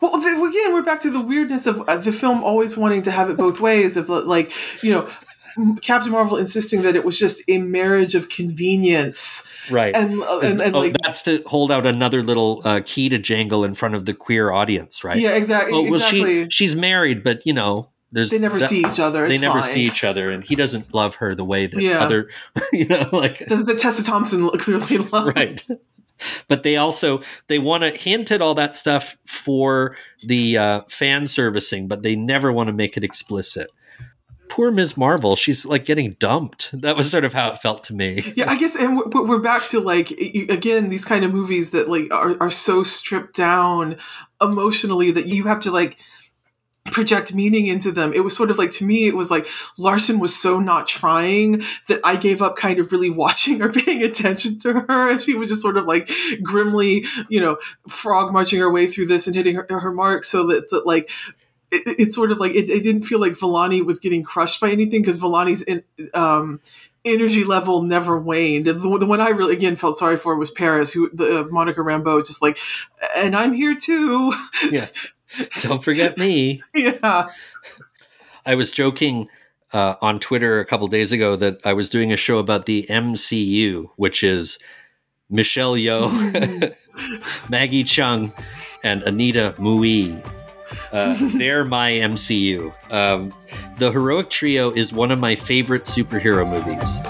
[0.00, 3.30] Well, again, we're back to the weirdness of uh, the film always wanting to have
[3.30, 3.96] it both ways.
[3.96, 5.08] Of like, you know,
[5.82, 9.94] Captain Marvel insisting that it was just a marriage of convenience, right.
[9.94, 13.18] and uh, and, and oh, like, that's to hold out another little uh, key to
[13.18, 15.16] jangle in front of the queer audience, right?
[15.18, 16.44] yeah, exactly, Well, well, exactly.
[16.44, 19.28] she she's married, but you know, there's they never that- see each other.
[19.28, 19.70] They never fine.
[19.70, 22.00] see each other, and he doesn't love her the way that Yeah.
[22.04, 22.30] other,
[22.72, 25.34] you know, like The, the Tessa Thompson clearly loves.
[25.36, 25.60] right.
[26.46, 31.26] But they also they want to hint at all that stuff for the uh, fan
[31.26, 33.66] servicing, but they never want to make it explicit.
[34.54, 34.96] Poor Ms.
[34.96, 36.70] Marvel, she's like getting dumped.
[36.80, 38.32] That was sort of how it felt to me.
[38.36, 42.08] Yeah, I guess, and we're, back to like again these kind of movies that like
[42.12, 43.96] are are so stripped down
[44.40, 45.98] emotionally that you have to like
[46.86, 48.12] project meaning into them.
[48.12, 51.64] It was sort of like to me, it was like Larson was so not trying
[51.88, 55.18] that I gave up kind of really watching or paying attention to her.
[55.18, 56.08] She was just sort of like
[56.44, 57.56] grimly, you know,
[57.88, 61.10] frog marching her way through this and hitting her, her mark so that, that like
[61.70, 64.60] it, it- it's sort of like it, it didn't feel like Vellani was getting crushed
[64.60, 65.82] by anything because Vellani's in,
[66.14, 66.60] um,
[67.04, 68.66] energy level never waned.
[68.66, 71.44] The, one- the one I really again felt sorry for was Paris, who the uh,
[71.50, 72.58] Monica Rambeau, just like,
[73.16, 74.32] and I'm here too.
[74.70, 74.86] Yeah.
[75.62, 76.62] Don't forget me.
[76.74, 77.28] yeah,
[78.46, 79.28] I was joking
[79.72, 82.86] uh, on Twitter a couple days ago that I was doing a show about the
[82.88, 84.58] MCU, which is
[85.28, 86.72] Michelle Yeoh,
[87.50, 88.32] Maggie Cheung,
[88.84, 90.14] and Anita Mui.
[90.92, 92.72] Uh, they're my MCU.
[92.92, 93.34] Um,
[93.78, 97.00] the Heroic Trio is one of my favorite superhero movies.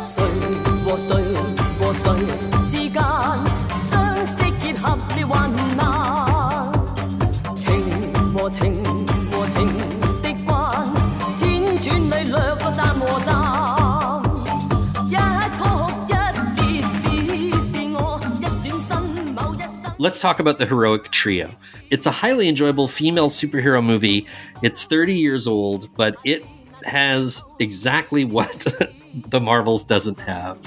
[20.05, 21.57] Let's talk about the Heroic Trio.
[21.89, 24.27] It's a highly enjoyable female superhero movie.
[24.61, 26.45] It's 30 years old, but it
[26.85, 28.67] has exactly what
[29.15, 30.61] the Marvels doesn't have.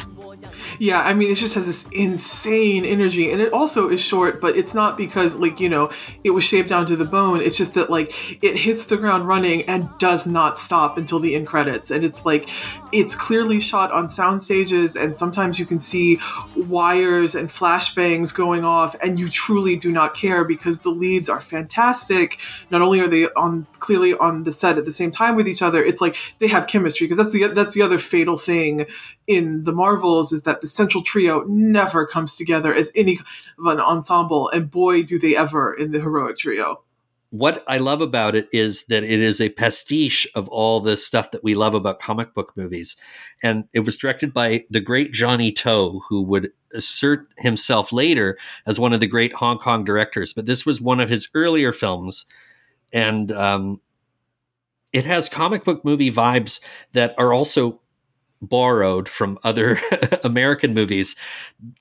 [0.79, 1.01] Yeah.
[1.01, 4.41] I mean, it just has this insane energy, and it also is short.
[4.41, 5.91] But it's not because like you know
[6.23, 7.41] it was shaved down to the bone.
[7.41, 8.13] It's just that like
[8.43, 11.91] it hits the ground running and does not stop until the end credits.
[11.91, 12.49] And it's like
[12.91, 16.19] it's clearly shot on sound stages, and sometimes you can see
[16.55, 21.41] wires and flashbangs going off, and you truly do not care because the leads are
[21.41, 22.39] fantastic.
[22.71, 25.61] Not only are they on clearly on the set at the same time with each
[25.61, 28.85] other, it's like they have chemistry because that's the that's the other fatal thing
[29.27, 33.19] in the Marvels is that the central trio never comes together as any
[33.59, 36.83] of an ensemble, and boy, do they ever in the heroic trio.
[37.29, 41.31] What I love about it is that it is a pastiche of all the stuff
[41.31, 42.95] that we love about comic book movies.
[43.43, 48.79] And it was directed by the great Johnnie To, who would assert himself later as
[48.79, 50.33] one of the great Hong Kong directors.
[50.33, 52.25] But this was one of his earlier films.
[52.93, 53.81] And um,
[54.93, 56.61] it has comic book movie vibes
[56.93, 57.81] that are also
[58.41, 59.79] borrowed from other
[60.23, 61.15] American movies.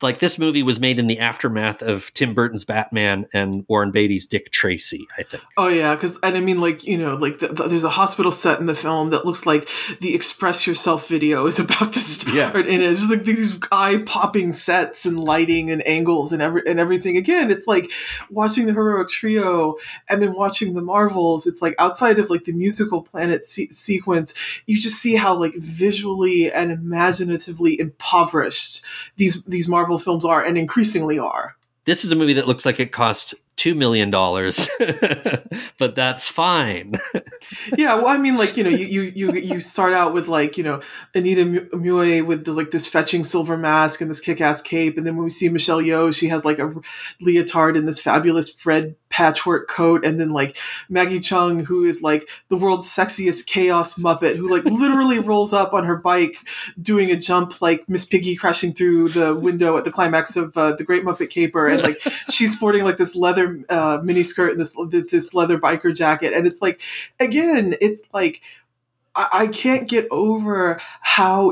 [0.01, 4.25] Like this movie was made in the aftermath of Tim Burton's Batman and Warren Beatty's
[4.27, 5.43] Dick Tracy, I think.
[5.59, 8.33] Oh yeah, because and I mean like you know like the, the- there's a hospital
[8.33, 9.69] set in the film that looks like
[10.01, 12.55] the Express Yourself video is about to start, Yes.
[12.69, 16.81] and it's just like these eye popping sets and lighting and angles and every and
[16.81, 17.17] everything.
[17.19, 17.91] Again, it's like
[18.31, 19.77] watching the heroic trio
[20.09, 21.47] and then watching the Marvels.
[21.47, 24.33] It's like outside of like the musical planet se- sequence,
[24.65, 28.85] you just see how like visually and imaginatively impoverished
[29.17, 31.57] these these Marvel films are and increasingly are.
[31.85, 34.69] This is a movie that looks like it cost two million dollars,
[35.79, 36.95] but that's fine.
[37.77, 40.57] yeah, well, I mean, like you know, you you you, you start out with like
[40.57, 40.81] you know
[41.15, 45.07] Anita Mu- Mui with this, like this fetching silver mask and this kick-ass cape, and
[45.07, 46.73] then when we see Michelle Yeoh, she has like a
[47.21, 50.57] leotard and this fabulous red patchwork coat, and then like
[50.89, 55.73] Maggie Cheung, who is like the world's sexiest chaos muppet, who like literally rolls up
[55.73, 56.37] on her bike
[56.81, 60.73] doing a jump like Miss Piggy crashing through the window at the climax of uh,
[60.73, 64.61] the Great Muppet Caper, and like she's sporting like this leather uh, mini skirt and
[64.61, 64.77] this
[65.11, 66.81] this leather biker jacket, and it's like
[67.21, 68.41] again, it's like
[69.15, 71.51] I, I can't get over how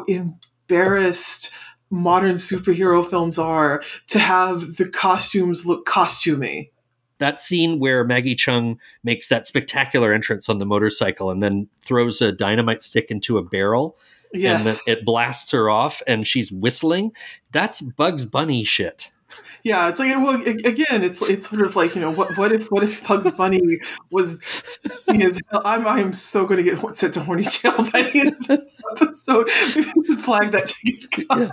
[0.68, 1.50] embarrassed
[1.90, 6.70] modern superhero films are to have the costumes look costumey.
[7.18, 12.20] that scene where Maggie Cheung makes that spectacular entrance on the motorcycle and then throws
[12.20, 13.96] a dynamite stick into a barrel
[14.32, 14.88] Yes.
[14.88, 17.12] and it blasts her off and she's whistling.
[17.52, 19.12] That's Bugs Bunny shit.
[19.64, 22.70] Yeah, it's like well, again, it's it's sort of like you know what what if
[22.70, 24.38] what if Bugs Bunny was
[24.84, 25.62] hell?
[25.64, 28.76] I'm I'm so going to get sent to horny jail by the end of this
[28.92, 29.48] episode.
[29.74, 30.66] Maybe we flag that.
[30.66, 31.50] to you.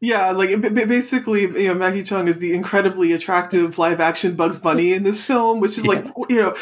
[0.00, 4.92] Yeah, like basically, you know, Maggie Cheung is the incredibly attractive live action Bugs Bunny
[4.92, 6.56] in this film, which is like, you know,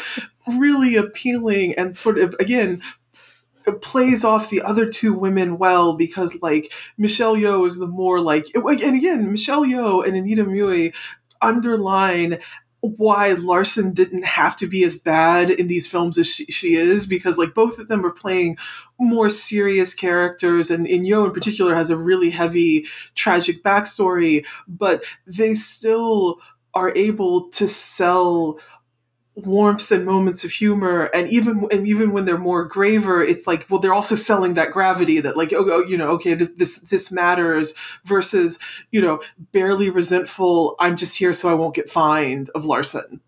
[0.59, 2.81] really appealing and sort of, again,
[3.81, 8.47] plays off the other two women well because, like, Michelle Yeoh is the more like,
[8.55, 10.93] and again, Michelle Yeoh and Anita Mui
[11.41, 12.39] underline
[12.83, 17.07] why Larson didn't have to be as bad in these films as she, she is
[17.07, 18.57] because like both of them are playing
[18.99, 22.85] more serious characters and, and Yeoh in particular has a really heavy
[23.15, 26.39] tragic backstory but they still
[26.73, 28.59] are able to sell
[29.35, 33.65] warmth and moments of humor and even and even when they're more graver it's like
[33.67, 36.77] well they're also selling that gravity that like oh, oh, you know okay this, this
[36.89, 37.73] this matters
[38.05, 38.59] versus
[38.91, 39.19] you know
[39.51, 43.19] barely resentful i'm just here so i won't get fined of larson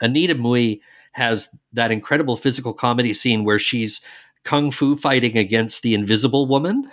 [0.00, 0.80] Anita Mui
[1.12, 4.00] has that incredible physical comedy scene where she's
[4.44, 6.90] kung fu fighting against the invisible woman.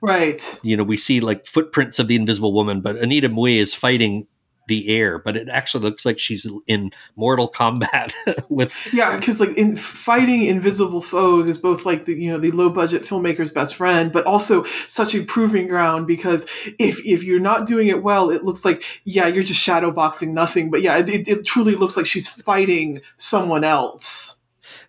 [0.00, 3.74] right You know, we see like footprints of the invisible woman, but Anita Mui is
[3.74, 4.26] fighting
[4.70, 8.14] the air, but it actually looks like she's in mortal combat
[8.48, 12.52] with yeah because like in fighting invisible foes is both like the you know the
[12.52, 16.46] low budget filmmaker's best friend but also such a proving ground because
[16.78, 20.32] if if you're not doing it well it looks like yeah you're just shadow boxing
[20.32, 24.40] nothing but yeah it, it truly looks like she's fighting someone else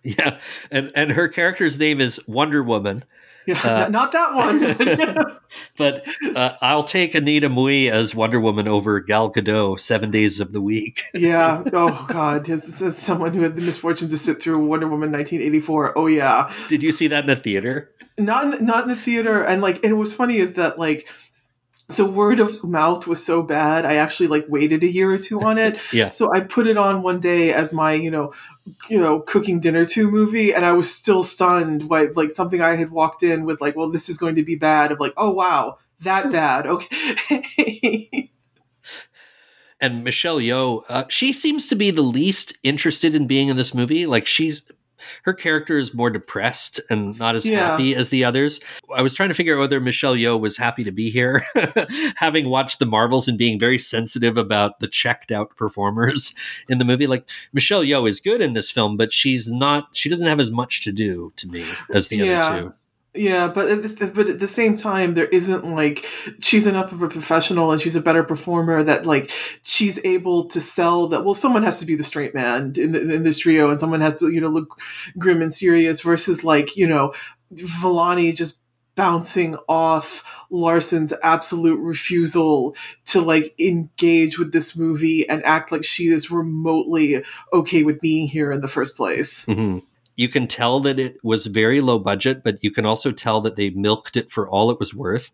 [0.02, 0.38] yeah,
[0.70, 3.04] and and her character's name is Wonder Woman.
[3.46, 5.36] Yeah Uh, not that one.
[5.76, 10.52] But uh, I'll take Anita Mui as Wonder Woman over Gal Gadot seven days of
[10.52, 11.04] the week.
[11.14, 11.62] yeah.
[11.72, 12.48] Oh god.
[12.48, 16.52] As, as someone who had the misfortune to sit through wonder woman 1984 oh yeah.
[16.68, 17.90] Did you see that in the theater?
[18.18, 19.42] not in the, not in the theater.
[19.42, 21.06] And like and what's funny is that like
[21.88, 25.40] the word of mouth was so bad i actually like waited a year or two
[25.42, 26.08] on it Yeah.
[26.08, 28.32] so i put it on one day as my you know
[28.88, 32.76] you know cooking dinner to movie and i was still stunned by like something i
[32.76, 35.30] had walked in with like well this is going to be bad of like oh
[35.30, 38.30] wow that bad okay
[39.80, 43.74] and Michelle Yeoh, uh, she seems to be the least interested in being in this
[43.74, 44.06] movie.
[44.06, 44.62] Like she's
[45.24, 47.70] her character is more depressed and not as Yeah.
[47.70, 48.60] happy as the others.
[48.94, 51.44] I was trying to figure out whether Michelle Yeoh was happy to be here,
[52.16, 56.34] having watched the Marvels and being very sensitive about the checked out performers
[56.68, 57.06] in the movie.
[57.06, 59.88] Like Michelle Yeoh is good in this film, but she's not.
[59.92, 62.46] She doesn't have as much to do to me as the Yeah.
[62.46, 62.74] other two.
[63.14, 66.06] Yeah, but at but at the same time, there isn't like
[66.40, 69.30] she's enough of a professional and she's a better performer that like
[69.62, 71.22] she's able to sell that.
[71.22, 74.00] Well, someone has to be the straight man in, the, in this trio, and someone
[74.00, 74.80] has to you know look
[75.18, 77.12] grim and serious versus like you know
[77.52, 78.62] Vellani just
[78.94, 82.74] bouncing off Larson's absolute refusal
[83.06, 88.26] to like engage with this movie and act like she is remotely okay with being
[88.26, 89.44] here in the first place.
[89.44, 89.80] hmm
[90.16, 93.56] You can tell that it was very low budget, but you can also tell that
[93.56, 95.30] they milked it for all it was worth.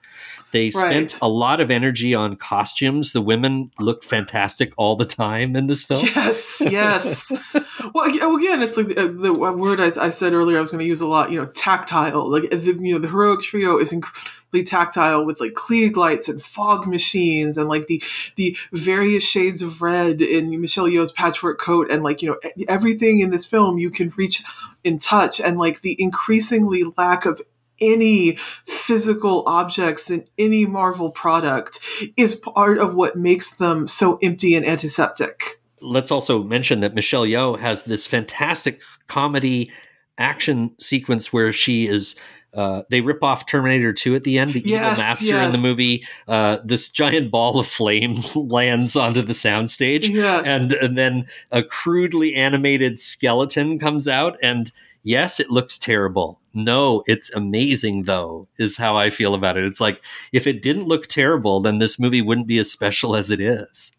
[0.51, 1.19] They spent Right.
[1.21, 3.13] a lot of energy on costumes.
[3.13, 6.07] The women look fantastic all the time in this film.
[6.07, 7.33] Yes, yes.
[7.95, 10.57] well, again, it's like uh, the word I, I said earlier.
[10.57, 11.31] I was going to use a lot.
[11.31, 12.31] You know, tactile.
[12.31, 16.41] Like the, you know, the heroic trio is incredibly tactile with like Klieg lights and
[16.41, 18.03] fog machines and like the
[18.37, 23.21] the various shades of red in Michelle Yeoh's patchwork coat and like you know everything
[23.21, 24.43] in this film you can reach
[24.85, 27.43] in touch and like the increasingly lack of
[27.81, 31.79] any physical objects in any Marvel product
[32.17, 35.61] is part of what makes them so empty and antiseptic.
[35.81, 39.71] Let's also mention that Michelle Yeoh has this fantastic comedy
[40.17, 42.17] action sequence where she is.
[42.55, 44.55] Uh, they rip off Terminator 2 at the end.
[44.55, 46.05] The Yes, evil master in the movie.
[46.27, 50.09] Uh, this giant ball of flame lands onto the soundstage.
[50.09, 50.47] Yes.
[50.47, 54.73] and and then a crudely animated skeleton comes out and
[55.09, 56.41] yes it looks terrible.
[56.55, 59.65] No it's amazing though is how i feel about it.
[59.65, 60.03] It's like
[60.33, 63.93] if it didn't look terrible then this movie wouldn't be as special as it is.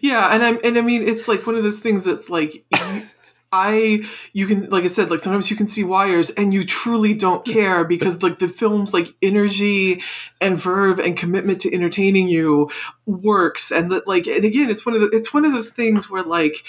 [0.00, 2.64] Yeah, and I'm and I mean it's like one of those things that's like
[3.52, 7.14] I you can like I said like sometimes you can see wires and you truly
[7.14, 10.02] don't care because like the film's like energy
[10.40, 12.70] and verve and commitment to entertaining you
[13.06, 13.72] works.
[13.72, 16.22] And that like and again it's one of the it's one of those things where
[16.22, 16.64] like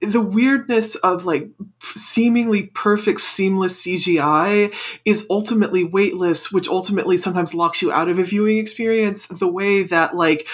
[0.00, 1.48] the weirdness of like
[1.94, 4.74] seemingly perfect seamless CGI
[5.04, 9.82] is ultimately weightless which ultimately sometimes locks you out of a viewing experience the way
[9.82, 10.46] that like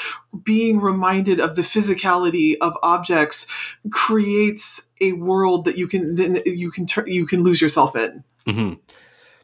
[0.44, 3.46] being reminded of the physicality of objects
[3.90, 8.24] creates a world that you can then you can turn you can lose yourself in.
[8.46, 8.74] Hmm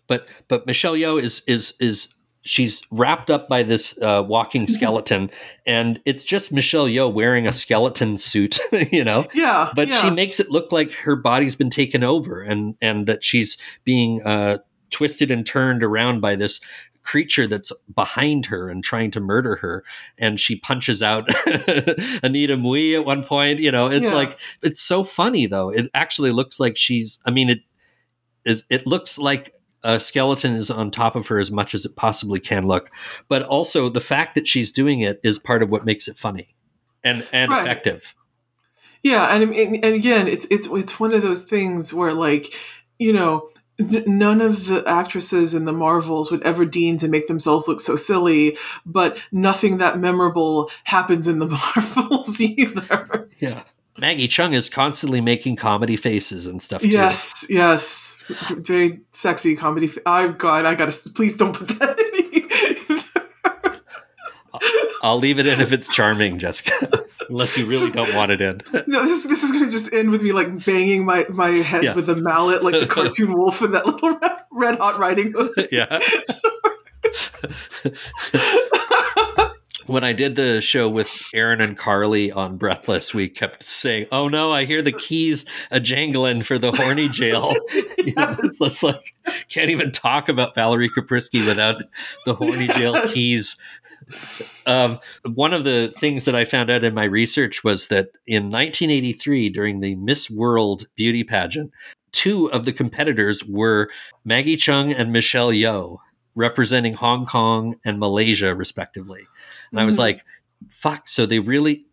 [0.09, 2.09] but but michelle yeoh is is is
[2.43, 5.30] she's wrapped up by this uh, walking skeleton
[5.66, 8.59] and it's just michelle yeoh wearing a skeleton suit
[8.93, 10.01] you know yeah but yeah.
[10.01, 14.22] she makes it look like her body's been taken over and and that she's being
[14.22, 14.59] uh,
[14.91, 16.61] twisted and turned around by this
[17.03, 19.82] creature that's behind her and trying to murder her
[20.18, 21.26] and she punches out
[22.22, 24.14] Anita Mui at one point you know it's Yeah.
[24.14, 27.61] like it's so funny though it actually looks like she's I mean it
[28.45, 29.53] is it looks like
[29.84, 32.90] a skeleton is on top of her as much as it possibly can look
[33.28, 36.54] but also the fact that she's doing it is part of what makes it funny
[37.04, 37.60] and and Right.
[37.62, 38.14] effective
[39.02, 42.54] Yeah, and, and and again, it's it's it's one of those things where like
[42.98, 43.50] you know.
[43.80, 47.94] None of the actresses in the Marvels would ever deign to make themselves look so
[47.94, 53.28] silly, but nothing that memorable happens in the Marvels either.
[53.38, 53.62] yeah
[53.96, 56.88] Maggie Cheung is constantly making comedy faces and stuff too.
[56.88, 58.07] Yes, yes,
[58.50, 59.86] very sexy comedy.
[59.86, 62.08] f- Oh God, I gotta please don't put that in.
[65.02, 67.04] I'll leave it in if it's charming, Jessica.
[67.28, 68.60] Unless you really don't want it in.
[68.86, 71.94] no, this this is gonna just end with me like banging my my head Yeah.
[71.94, 75.68] with a mallet like the cartoon wolf in that little Red, red Hot Riding Hood.
[75.70, 76.00] yeah.
[79.89, 84.28] When I did the show with Aaron and Carly on Breathless, we kept saying, "Oh
[84.28, 87.55] no, I hear the keys a jangling for the horny jail."
[87.97, 89.14] You know, it's, it's like
[89.49, 91.82] can't even talk about Valerie Kaprisky without
[92.26, 93.57] the horny jail keys.
[94.66, 98.51] Um, one of the things that I found out in my research was that in
[98.51, 101.72] 1983, during the Miss World beauty pageant,
[102.12, 103.89] two of the competitors were
[104.22, 105.97] Maggie Cheung and Michelle Yeoh,
[106.34, 109.26] representing Hong Kong and Malaysia, respectively.
[109.70, 110.00] And I was Mhm.
[110.00, 110.24] like,
[110.68, 111.84] fuck, so they really.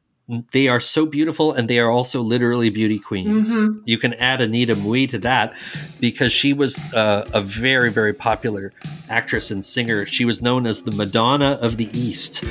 [0.53, 3.51] They are so beautiful, and they are also literally beauty queens.
[3.51, 3.81] Mhm.
[3.85, 5.53] You can add Anita Mui to that
[5.99, 8.73] because she was uh, a very, very popular
[9.07, 10.07] actress and singer.
[10.07, 12.43] She was known as the Madonna of the East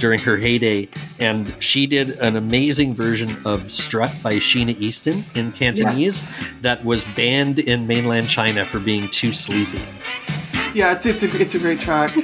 [0.00, 0.88] during her heyday,
[1.20, 7.04] and she did an amazing version of Strut by Sheena Easton in Cantonese that was
[7.14, 9.82] banned in mainland China for being too sleazy.
[10.74, 12.16] Yeah, it's it's a it's a great track.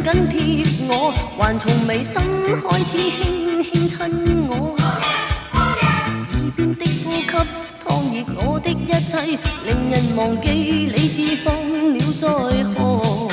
[0.00, 4.00] 紧紧贴我，还从眉心开始轻轻亲
[4.48, 4.74] 我。
[5.52, 5.60] 耳
[6.56, 7.28] 边的呼吸
[7.84, 10.46] 烫热我的一切，令人忘记
[10.88, 11.52] 理智放
[11.92, 12.24] 了在
[12.72, 13.28] 河。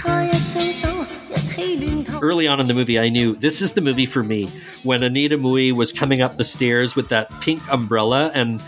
[0.00, 0.88] 他一双手
[1.32, 2.18] 一起乱投。
[2.18, 4.48] Early on in the movie, I knew this is the movie for me.
[4.82, 8.60] When Anita Mui was coming up the stairs with that pink umbrella and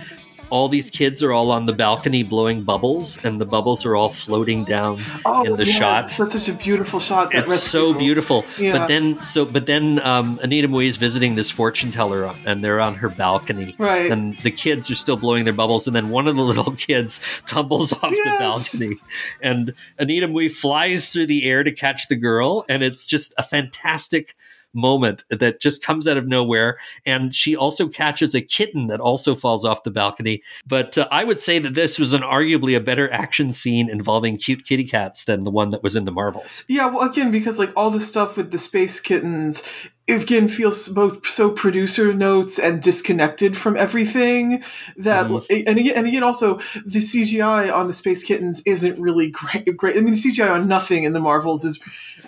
[0.50, 4.10] all these kids are all on the balcony blowing bubbles and the bubbles are all
[4.10, 5.00] floating down
[5.46, 6.12] in the yeah, shot.
[6.18, 7.34] That's such a beautiful shot.
[7.34, 8.00] It's so people.
[8.00, 8.46] beautiful.
[8.58, 8.78] Yeah.
[8.78, 12.80] But then, so but then, um, Anita Mui is visiting this fortune teller, and they're
[12.80, 14.12] on her balcony, Right.
[14.12, 17.20] And the kids are still blowing their bubbles, and then one of the little kids
[17.46, 18.98] tumbles off the balcony,
[19.42, 23.44] and Anita Mui flies through the air to catch the girl, and it's just a
[23.44, 24.36] fantastic
[24.76, 29.36] moment that just comes out of nowhere and she also catches a kitten that also
[29.36, 32.82] falls off the balcony but uh, i would say that this was an arguably a
[32.82, 36.66] better action scene involving cute kitty cats than the one that was in the marvels
[36.68, 39.64] Yeah, well, again, because like all the stuff with the space kittens,
[40.08, 44.64] it again feels both so producer notes and disconnected from everything.
[44.98, 45.68] That Mm-hmm.
[45.68, 49.76] and again, and again, also the CGI on the space kittens isn't really great.
[49.78, 49.98] Great.
[49.98, 51.80] I mean, the CGI on nothing in the Marvels is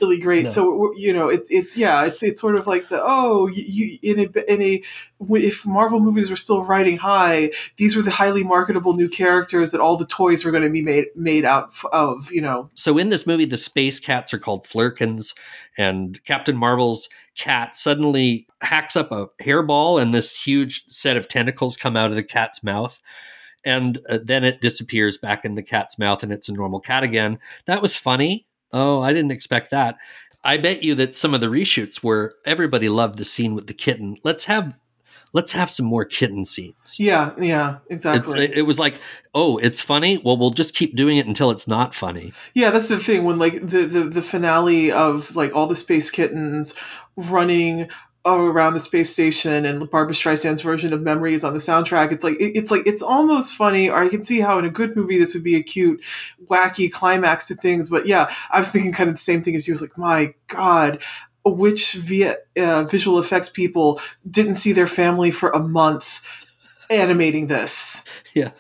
[0.02, 0.46] really great.
[0.46, 0.50] No.
[0.50, 4.20] So you know, it's it's yeah, it's it's sort of like the oh, you, in
[4.20, 4.84] a in a
[5.20, 9.82] if Marvel movies were still riding high, these were the highly marketable new characters that
[9.82, 12.32] all the toys were going to be made made out of.
[12.32, 15.36] You know, So in this movie, the space cats are called Flerkens,
[15.78, 21.78] and Captain Marvel's cat suddenly hacks up a hairball, and this huge set of tentacles
[21.78, 23.00] come out of the cat's mouth.
[23.66, 27.04] And uh, then it disappears back in the cat's mouth, and it's a normal cat
[27.04, 27.40] again.
[27.66, 28.47] That was funny.
[28.74, 29.98] Oh, I didn't expect that.
[30.44, 33.74] I bet you that some of the reshoots were everybody loved the scene with the
[33.74, 34.18] kitten.
[34.24, 34.78] Let's have
[35.34, 37.00] let's have some more kitten scenes.
[37.00, 38.46] yeah, yeah, exactly.
[38.46, 39.00] it, it was like,
[39.36, 40.20] oh, it's funny.
[40.24, 42.34] Well, we'll just keep doing it until it's not funny.
[42.54, 46.10] Yeah, that's the thing when like the, the the finale of like all the space
[46.10, 46.76] kittens
[47.16, 47.90] running
[48.36, 52.12] around the space station and Barbra Streisand's version of Memories on the soundtrack.
[52.12, 54.96] It's like it's like it's almost funny, or I can see how in a good
[54.96, 56.04] movie this would be a cute,
[56.50, 57.90] wacky climax to things.
[57.90, 59.74] But yeah, I was thinking kind of the same thing as you.
[59.74, 61.02] Was like, my god.
[61.46, 66.22] Which via uh, visual effects people didn't see their family for a month
[66.90, 68.04] animating this?
[68.34, 68.52] Yeah.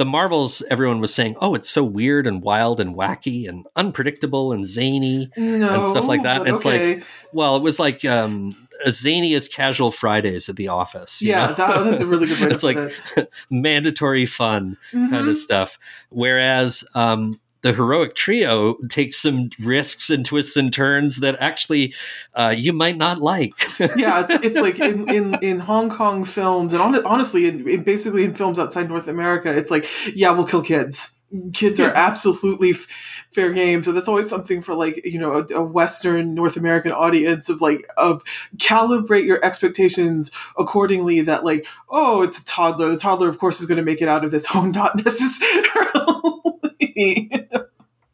[0.00, 4.50] The Marvels, everyone was saying, oh, it's so weird and wild and wacky and unpredictable
[4.50, 6.48] and zany No, and stuff like that.
[6.48, 6.94] It's okay.
[6.94, 7.04] like,
[7.34, 8.56] well, it was like um,
[8.86, 11.20] as zany as casual Fridays at the office.
[11.20, 13.30] you yeah, that, that's a really good it's like it.
[13.50, 15.28] mandatory fun kind Mhm.
[15.32, 15.78] of stuff.
[16.08, 21.94] Whereas um, the heroic trio takes some risks and twists and turns that actually
[22.34, 23.52] uh, you might not like.
[23.96, 27.82] yeah, it's, it's like in, in, in Hong Kong films, and hon- honestly, in, in
[27.82, 31.16] basically in films outside North America, it's like, yeah, we'll kill kids.
[31.52, 32.88] Kids are absolutely f-
[33.30, 36.90] fair game, so that's always something for like you know a, a Western North American
[36.90, 38.24] audience of like of
[38.56, 41.20] calibrate your expectations accordingly.
[41.20, 42.88] That like, oh, it's a toddler.
[42.88, 44.44] The toddler, of course, is going to make it out of this.
[44.52, 46.39] Oh, not necessarily.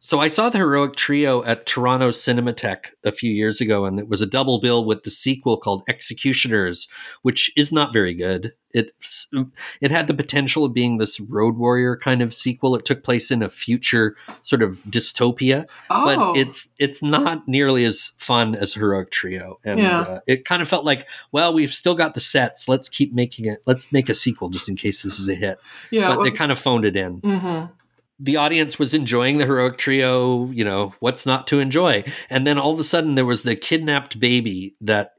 [0.06, 4.08] So I saw the heroic trio at Toronto Cinematheque a few years ago, and it
[4.08, 6.86] was a double bill with the sequel called Executioners,
[7.22, 8.52] which is not very good.
[8.72, 8.92] It
[9.80, 12.76] it had the potential of being this Road Warrior kind of sequel.
[12.76, 16.04] It took place in a future sort of dystopia, oh.
[16.04, 20.00] but it's it's not nearly as fun as heroic trio, and Yeah.
[20.02, 22.68] uh, it kind of felt like, well, we've still got the sets.
[22.68, 23.60] Let's keep making it.
[23.66, 25.58] Let's make a sequel just in case this is a hit.
[25.90, 26.10] yeah.
[26.10, 27.70] but well- they kind of phoned it in mhm.
[28.18, 32.58] The audience was enjoying the heroic trio you know what's not to enjoy and then
[32.58, 35.12] all of a sudden there was the kidnapped baby that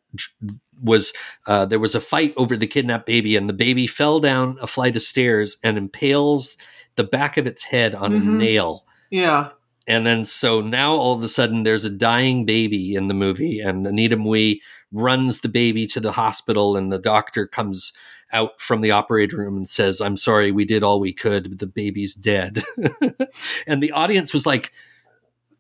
[0.81, 1.13] was
[1.47, 4.67] uh, there was a fight over the kidnapped baby and the baby fell down a
[4.67, 6.57] flight of stairs and impales
[6.95, 8.37] the back of its head on a Mhm.
[8.37, 9.49] nail Yeah.
[9.87, 13.59] and then so now all of a sudden there's a dying baby in the movie,
[13.59, 14.59] and Anita Mui
[14.91, 17.93] runs the baby to the hospital, and the doctor comes
[18.31, 21.59] out from the operating room and says, "I'm sorry, we did all we could, but
[21.59, 22.63] the baby's dead."
[23.67, 24.71] and the audience was like.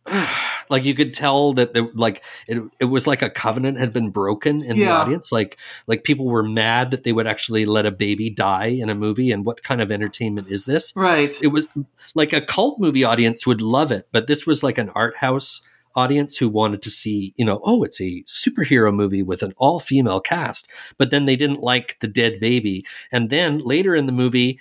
[0.69, 4.09] like you could tell that there, like it, it was like a covenant had been
[4.09, 7.91] broken in the audience like like people were mad that they would actually let a
[7.91, 11.37] baby die in a movie and what kind of entertainment is this Right.
[11.41, 11.67] it was
[12.15, 15.61] like a cult movie audience would love it, but this was like an art house
[15.97, 19.79] audience who wanted to see, you know, oh, it's a superhero movie with an all
[19.79, 22.85] female cast, but then they didn't like the dead baby.
[23.11, 24.59] And then later in the movie,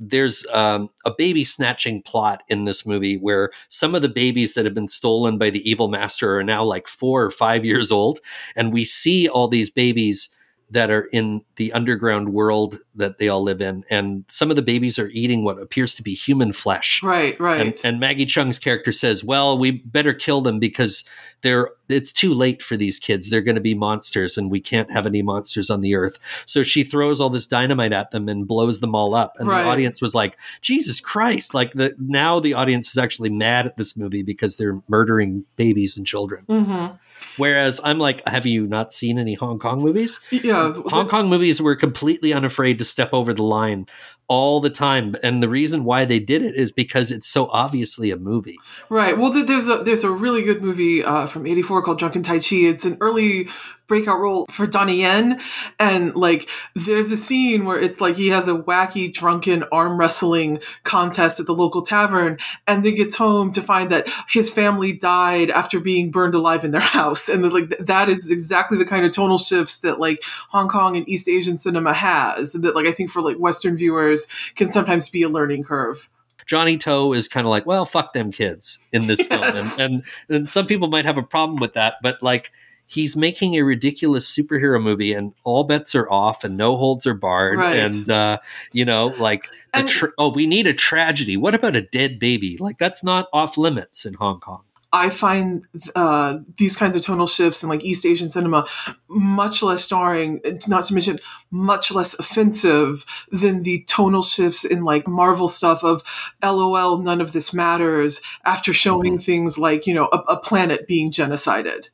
[0.00, 4.64] there's um, a baby snatching plot in this movie where some of the babies that
[4.64, 8.18] have been stolen by the evil master are now like four or five years old.
[8.56, 10.34] And we see all these babies
[10.72, 13.84] that are in the underground world that they all live in.
[13.90, 17.02] And some of the babies are eating what appears to be human flesh.
[17.02, 17.38] Right.
[17.40, 17.60] Right.
[17.60, 21.04] And, and Maggie Cheung's character says, "Well, we better kill them because
[21.42, 23.30] they're it's too late for these kids.
[23.30, 26.62] They're going to be monsters, and we can't have any monsters on the earth." So
[26.62, 29.34] she throws all this dynamite at them and blows them all up.
[29.38, 29.62] And Right.
[29.64, 33.76] the audience was like, "Jesus Christ!" Like the now the audience is actually mad at
[33.76, 36.44] this movie because they're murdering babies and children.
[36.48, 36.94] mm-hmm.
[37.36, 40.72] Whereas I'm like, "Have you not seen any Hong Kong movies?" Yeah.
[40.86, 43.86] Hong Kong movies were completely unafraid to step over the line
[44.30, 48.12] all the time, and the reason why they did it is because it's so obviously
[48.12, 48.56] a movie.
[48.88, 49.18] Right.
[49.18, 52.56] Well, there's a there's a really good movie uh, from '84 called Drunken Tai Chi.
[52.56, 53.48] It's an early
[53.90, 55.40] breakout role for Donnie Yen,
[55.80, 60.60] and like there's a scene where it's like he has a wacky drunken arm wrestling
[60.84, 62.38] contest at the local tavern,
[62.68, 66.70] and then gets home to find that his family died after being burned alive in
[66.70, 70.22] their house, and like th- that is exactly the kind of tonal shifts that like
[70.50, 73.76] Hong Kong and East Asian cinema has, and that like I think for like Western
[73.76, 76.08] viewers can sometimes be a learning curve.
[76.46, 79.28] Johnnie To is kind of like, well, fuck them kids in this Yes.
[79.28, 82.52] film, and, and and some people might have a problem with that, but like
[82.90, 87.14] he's making a ridiculous superhero movie, and all bets are off, and no holds are
[87.14, 87.76] barred, Right.
[87.76, 88.38] and uh,
[88.72, 89.48] you know, like
[89.86, 91.36] tra- oh, we need a tragedy.
[91.36, 92.56] What about a dead baby?
[92.58, 94.62] Like that's not off limits in Hong Kong.
[94.92, 95.64] I find
[95.94, 98.66] uh, these kinds of tonal shifts in like East Asian cinema
[99.06, 101.20] much less jarring, not to mention
[101.52, 106.02] much less offensive than the tonal shifts in like Marvel stuff of
[106.42, 111.12] LOL, none of this matters after showing things like, you know, a, a planet being
[111.12, 111.90] genocided.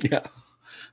[0.10, 0.26] yeah.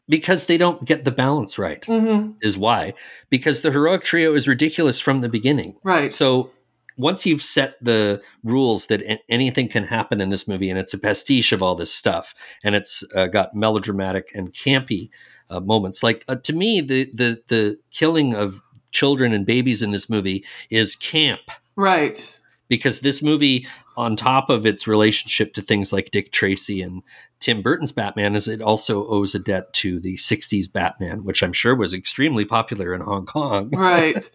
[0.10, 2.32] Because they don't get the balance right, Mm-hmm.
[2.42, 2.94] is why.
[3.30, 5.78] Because the heroic trio is ridiculous from the beginning.
[5.84, 6.12] Right.
[6.12, 6.52] So
[6.98, 10.98] once you've set the rules that anything can happen in this movie, and it's a
[10.98, 12.34] pastiche of all this stuff,
[12.64, 15.10] and it's uh, got melodramatic and campy
[15.50, 16.04] uh, moments.
[16.04, 18.62] Like uh, to me, the the the killing of
[18.92, 21.40] children and babies in this movie is camp
[21.78, 22.40] Right.
[22.68, 23.66] because this movie,
[24.02, 27.04] on top of its relationship to things like Dick Tracy and
[27.40, 31.54] Tim Burton's Batman, is it also owes a debt to the '60s Batman, which I'm
[31.54, 33.70] sure was extremely popular in Hong Kong.
[33.72, 34.30] Right.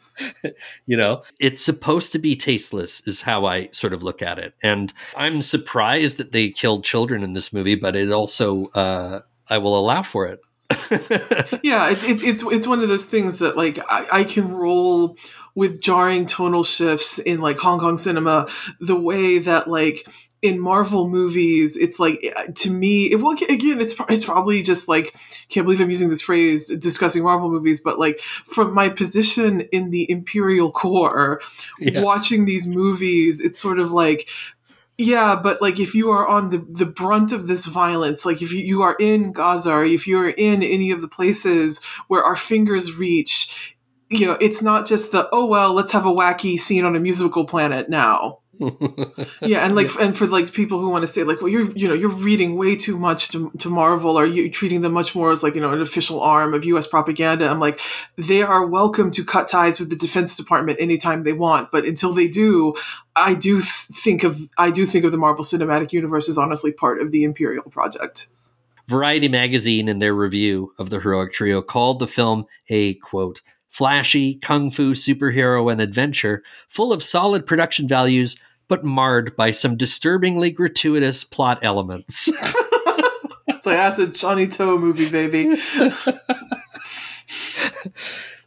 [0.86, 4.54] you know it's supposed to be tasteless is how i sort of look at it.
[4.62, 9.20] And i'm surprised that they killed children in this movie but it also uh,
[9.50, 10.40] i will allow for it
[11.62, 15.16] yeah, it, it, it's it's one of those things that like I, I can roll
[15.54, 18.48] with jarring tonal shifts in like Hong Kong cinema
[18.80, 20.08] the way that like
[20.42, 24.86] in Marvel movies it's like uh, to me it well again it's it's probably just
[24.86, 25.16] like
[25.48, 29.90] can't believe I'm using this phrase discussing Marvel movies but like from my position in
[29.90, 31.40] the Imperial Core
[31.78, 32.02] Yeah.
[32.02, 34.28] watching these movies it's sort of like
[34.98, 38.50] Yeah, but like if you are on the, the brunt of this violence, like if
[38.50, 42.24] you, you are in Gaza or if you are in any of the places where
[42.24, 43.76] our fingers reach,
[44.08, 47.00] you know, it's not just the, oh, well, let's have a wacky scene on a
[47.00, 48.38] musical planet now.
[49.40, 51.88] Yeah, and like, and for like people who want to say like, well, you're, you
[51.88, 55.30] know, you're reading way too much to, to Marvel, or you treating them much more
[55.30, 56.86] as like, you know, an official arm of U.S.
[56.86, 57.48] propaganda.
[57.48, 57.80] I'm like,
[58.16, 62.12] they are welcome to cut ties with the Defense Department anytime they want, but until
[62.12, 62.74] they do,
[63.14, 66.72] I do th- think of, I do think of the Marvel Cinematic Universe as honestly
[66.72, 68.28] part of the Imperial Project.
[68.88, 73.42] Variety magazine, in their review of the heroic trio, called the film a quote
[73.76, 78.36] flashy kung fu superhero and adventure, full of solid production values,
[78.68, 82.28] but marred by some disturbingly gratuitous plot elements.
[83.48, 85.60] it's like that's a Johnnie To movie, baby.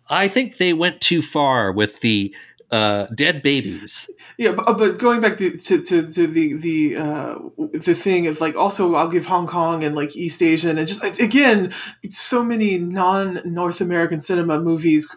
[0.09, 2.35] I think they went too far with the
[2.71, 4.09] uh, dead babies.
[4.39, 7.35] Yeah, but, but going back to, to, to, the the uh,
[7.73, 11.03] the thing of like also I'll give Hong Kong and like East Asian and just
[11.19, 11.73] again
[12.09, 15.13] so many non North American cinema movies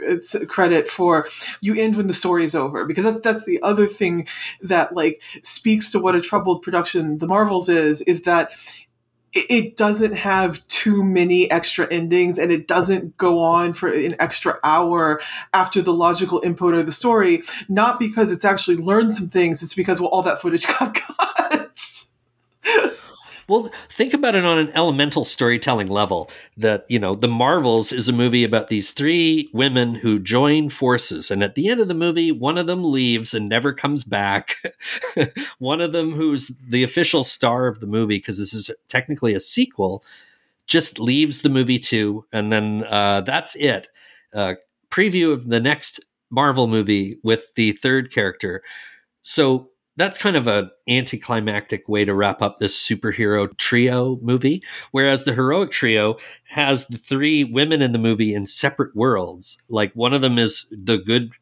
[0.49, 1.29] credit for
[1.61, 4.27] you end when the story is over because that's that's the other thing
[4.61, 8.51] that like speaks to what a troubled production the Marvels is is that
[9.33, 14.59] it doesn't have too many extra endings and it doesn't go on for an extra
[14.63, 15.21] hour
[15.55, 17.43] after the logical input of the story.
[17.69, 22.07] Not because it's actually learned some things it's because well all that footage got cut
[23.53, 26.31] well, think about it on an elemental storytelling level.
[26.57, 31.31] That, you know, The Marvels is a movie about these three women who join forces.
[31.31, 34.57] And at the end of the movie, one of them leaves and never comes back.
[35.59, 39.41] one of them, who's the official star of the movie, because this is technically a
[39.41, 40.03] sequel,
[40.67, 42.25] just leaves the movie too.
[42.33, 43.89] And then uh, that's it.
[44.33, 44.55] Uh,
[44.91, 46.01] preview of the next
[46.31, 48.63] Marvel movie with the third character.
[49.21, 54.63] So that's kind of an anticlimactic way to wrap up this superhero trio movie.
[54.91, 56.17] Whereas the heroic trio
[56.49, 59.61] has the three women in the movie in separate worlds.
[59.69, 61.33] Like one of them is the good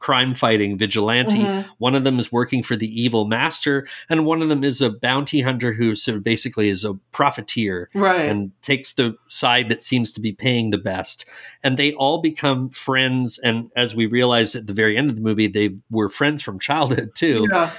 [0.00, 1.38] crime fighting vigilante.
[1.38, 1.70] Mm-hmm.
[1.78, 4.90] One of them is working for the evil master, and one of them is a
[4.90, 8.22] bounty hunter who sort of basically is a profiteer right.
[8.22, 11.24] and takes the side that seems to be paying the best.
[11.62, 13.38] And they all become friends.
[13.38, 16.58] And as we realize at the very end of the movie, they were friends from
[16.58, 17.46] childhood too.
[17.52, 17.70] Yeah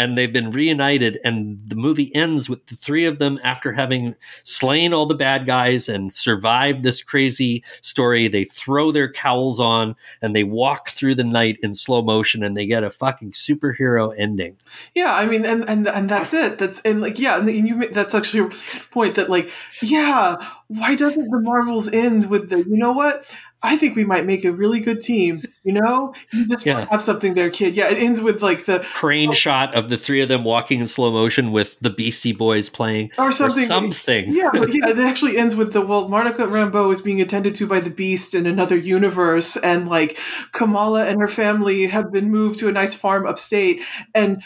[0.00, 4.14] and they've been reunited and the movie ends with the three of them after having
[4.44, 8.26] slain all the bad guys and survived this crazy story.
[8.26, 12.56] They throw their cowls on and they walk through the night in slow motion and
[12.56, 14.56] they get a fucking superhero ending.
[14.94, 16.56] Yeah i mean and and, and that's it.
[16.56, 18.50] That's and like yeah and you that's actually a
[18.90, 19.50] point that like
[19.82, 20.36] yeah
[20.68, 23.26] why doesn't the marvels end with the you know what
[23.62, 25.42] I think we might make a really good team.
[25.64, 26.86] You know, you just yeah.
[26.90, 27.76] have something there, kid.
[27.76, 30.80] Yeah, it ends with like the crane oh, shot of the three of them walking
[30.80, 33.64] in slow motion with the Beastie Boys playing, or something.
[33.64, 34.24] Or something.
[34.28, 37.66] Yeah, but yeah, it actually ends with the well, Monica Rambeau is being attended to
[37.66, 40.18] by the Beast in another universe, and like
[40.52, 43.82] Kamala and her family have been moved to a nice farm upstate,
[44.14, 44.42] and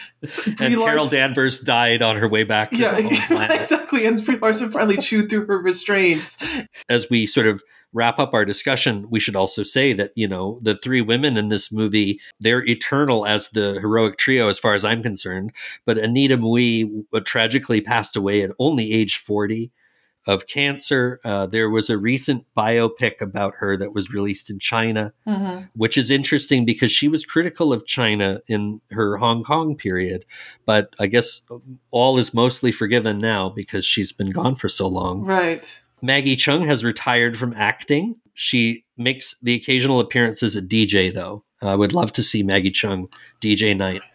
[0.47, 2.73] and Carol Danvers died on her way back.
[2.73, 2.97] yeah,
[3.53, 4.07] exactly.
[4.07, 6.45] And Brie Larson finally chewed through her restraints.
[6.89, 7.63] As we sort of
[7.95, 11.49] wrap up our discussion, we should also say that, you know, the three women in
[11.49, 15.53] this movie, they're eternal as the heroic trio, as far as I'm concerned.
[15.87, 19.71] But Anita Mui tragically passed away at only age 40
[20.27, 21.21] of cancer.
[21.25, 25.65] Uh, there was a recent biopic about her that was released in China, mm-hmm.
[25.75, 30.25] which is interesting because she was critical of China in her Hong Kong period.
[30.65, 31.43] But I guess
[31.91, 35.25] all is mostly forgiven now because she's been gone for so long.
[35.25, 35.83] Right.
[36.05, 38.17] Maggie Cheung has retired from acting.
[38.35, 41.45] She makes the occasional appearances at DJ, though.
[41.63, 43.09] I would love to see Maggie Cheung
[43.41, 44.03] DJ night.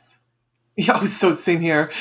[0.77, 1.91] Yeah, so same here.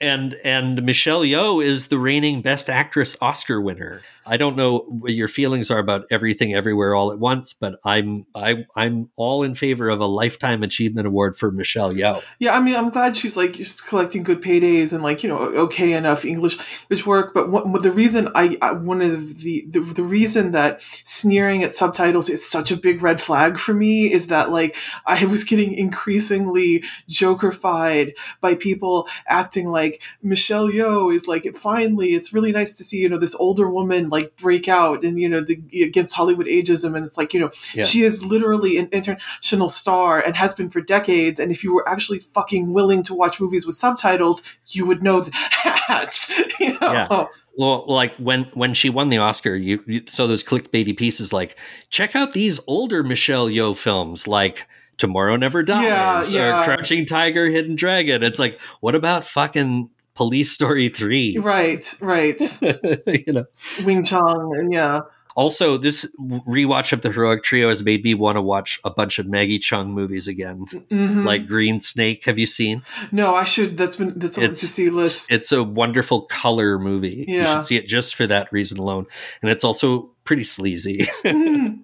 [0.00, 4.02] And and Michelle Yeoh is the reigning Best Actress Oscar winner.
[4.28, 8.26] I don't know what your feelings are about everything everywhere all at once, but I'm
[8.34, 12.22] I I'm all in favor of a lifetime achievement award for Michelle Yeoh.
[12.40, 15.38] Yeah, I mean, I'm glad she's like just collecting good paydays and like you know
[15.38, 16.58] okay enough English
[16.90, 17.34] English work.
[17.34, 21.74] But what, the reason I, I one of the, the the reason that sneering at
[21.74, 24.76] subtitles is such a big red flag for me is that like
[25.06, 32.32] I was getting increasingly jokerfied by people acting like Michelle Yeoh is like finally it's
[32.32, 35.40] really nice to see you know this older woman like break out and you know
[35.40, 37.84] the, against Hollywood ageism and it's like you know yeah.
[37.84, 41.88] she is literally an international star and has been for decades and if you were
[41.88, 45.20] actually fucking willing to watch movies with subtitles you would know
[45.64, 46.28] that
[46.60, 46.92] you know?
[46.92, 47.26] yeah
[47.56, 51.56] well like when when she won the Oscar you, you saw those clickbaity pieces like
[51.90, 54.66] check out these older Michelle Yeoh films like
[54.98, 56.60] Tomorrow Never Dies Yeah, yeah.
[56.60, 58.22] or Crouching Tiger, Hidden Dragon.
[58.22, 61.38] It's like, what about fucking Police Story 3?
[61.38, 62.40] Right, right.
[62.62, 63.44] you know.
[63.84, 65.00] Wing Chun, and yeah.
[65.34, 69.18] Also, this rewatch of the Heroic Trio has made me want to watch a bunch
[69.18, 71.26] of Maggie Cheung movies again, Mhm.
[71.26, 72.24] like Green Snake.
[72.24, 72.80] Have you seen?
[73.12, 73.76] no, I should.
[73.76, 75.30] That's been that's on the see list.
[75.30, 77.26] It's a wonderful color movie.
[77.28, 77.56] You Yeah.
[77.56, 79.04] should see it just for that reason alone,
[79.42, 81.06] and it's also pretty sleazy.
[81.22, 81.80] Mhm.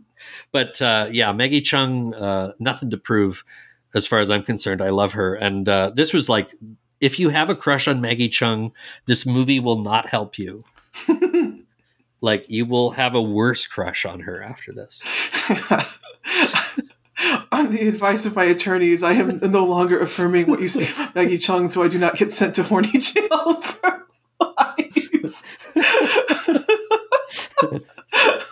[0.52, 3.44] But uh, yeah, Maggie Cheung, uh, nothing to prove
[3.94, 4.82] as far as I'm concerned.
[4.82, 6.54] I love her, and uh, this was like,
[7.00, 8.72] if you have a crush on Maggie Cheung,
[9.06, 10.64] this movie will not help you.
[12.20, 15.02] like you will have a worse crush on her after this.
[17.52, 21.14] On the advice of my attorneys, I am no longer affirming what you say about
[21.14, 24.06] Maggie Cheung, so I do not get sent to horny jail for
[24.40, 25.42] life.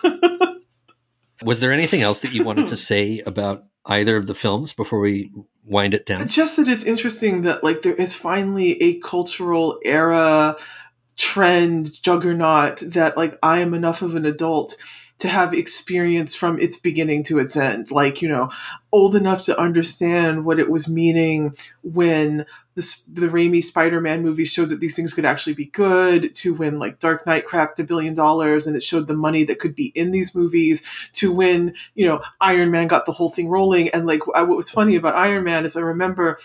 [1.43, 4.99] Was there anything else that you wanted to say about either of the films before
[4.99, 5.31] we
[5.65, 6.27] wind it down?
[6.27, 10.55] Just that it's interesting that like there is finally a cultural era
[11.17, 14.75] trend juggernaut that like I am enough of an adult
[15.21, 17.91] to have experience from its beginning to its end.
[17.91, 18.49] Like, you know,
[18.91, 24.69] old enough to understand what it was meaning when the, the Raimi Spider-Man movie showed
[24.69, 28.15] that these things could actually be good, to when like Dark Knight cracked a billion
[28.15, 30.83] dollars and it showed the money that could be in these movies,
[31.13, 33.89] to when, you know, Iron Man got the whole thing rolling.
[33.89, 36.39] And like, what was funny about Iron Man is I remember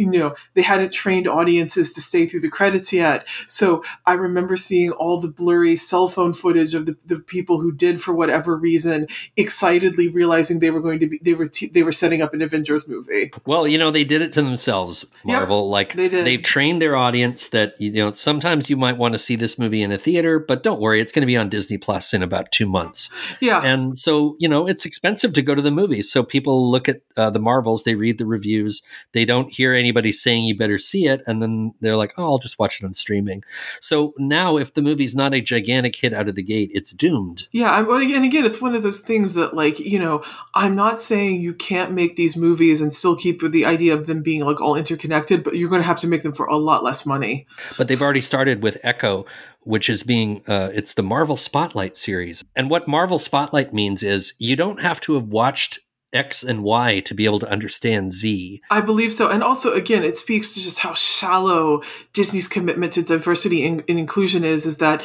[0.00, 4.56] you know they hadn't trained audiences to stay through the credits yet so i remember
[4.56, 8.56] seeing all the blurry cell phone footage of the, the people who did for whatever
[8.56, 9.06] reason
[9.36, 12.42] excitedly realizing they were going to be they were t- they were setting up an
[12.42, 15.68] avengers movie Well, you know, they did it to themselves, Yep, Marvel.
[15.68, 16.26] like they did.
[16.26, 19.82] they've trained their audience that you know sometimes you might want to see this movie
[19.82, 22.50] in a theater, but don't worry, it's going to be on Disney Plus in about
[22.52, 23.10] two months.
[23.40, 26.10] yeah And so, you know, it's expensive to go to the movies.
[26.10, 28.82] So people look at uh, the Marvels, they read the reviews,
[29.12, 32.38] they don't hear anybody saying you better see it, and then they're like, oh, I'll
[32.38, 33.42] just watch it on streaming.
[33.80, 37.48] So now, if the movie's not a gigantic hit out of the gate, it's doomed.
[37.50, 40.22] Yeah, I'm, and again, it's one of those things that, like, you know,
[40.54, 44.06] I'm not saying you can't make these movies and still keep with the idea of
[44.06, 46.56] them being like all interconnected, but you're going to have to make them for a
[46.56, 47.48] lot less money.
[47.76, 49.26] But they've already started with Echo,
[49.62, 52.44] which is being uh, it's the Marvel Spotlight series.
[52.54, 55.80] And what Marvel Spotlight means is you don't have to have watched
[56.12, 58.60] X and Y to be able to understand Z.
[58.70, 61.82] I believe so, and also, again, it speaks to just how shallow
[62.12, 64.66] Disney's commitment to diversity and, and inclusion is.
[64.66, 65.02] Is that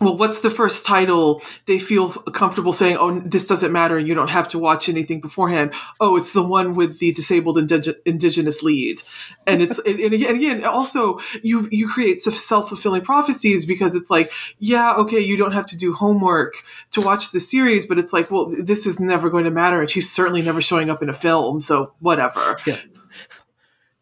[0.00, 4.14] well, what's the first title they feel comfortable saying, oh, this doesn't matter and you
[4.14, 5.72] don't have to watch anything beforehand?
[6.00, 9.02] Oh, it's the one with the disabled indig- indigenous lead.
[9.46, 14.32] And it's, and again, and again, also you, you create self-fulfilling prophecies because it's like,
[14.58, 16.54] yeah, okay, you don't have to do homework
[16.90, 19.80] to watch the series, but it's like, well, this is never going to matter.
[19.80, 21.60] And she's certainly never showing up in a film.
[21.60, 22.58] So whatever.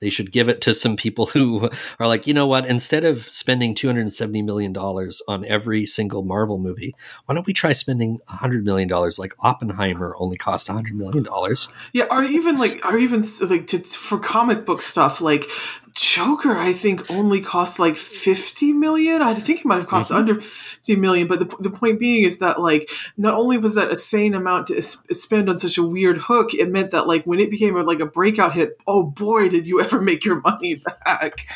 [0.04, 2.66] They should give it to some people who are like, you know what?
[2.66, 6.94] Instead of spending two hundred and seventy million dollars on every single Marvel movie,
[7.24, 9.18] why don't we try spending hundred million dollars?
[9.18, 11.68] Like Oppenheimer only cost hundred million dollars.
[11.94, 15.46] Yeah, or even like, or even like to, for comic book stuff, like
[15.94, 19.22] Joker, I think only cost like fifty million.
[19.22, 21.28] I think it might have cost under fifty million.
[21.28, 24.66] But the the point being is that like not only was that a sane amount
[24.68, 27.82] to spend on such a weird hook, it meant that like when it became a,
[27.82, 31.46] like a breakout hit, oh boy, did you ever make your money back?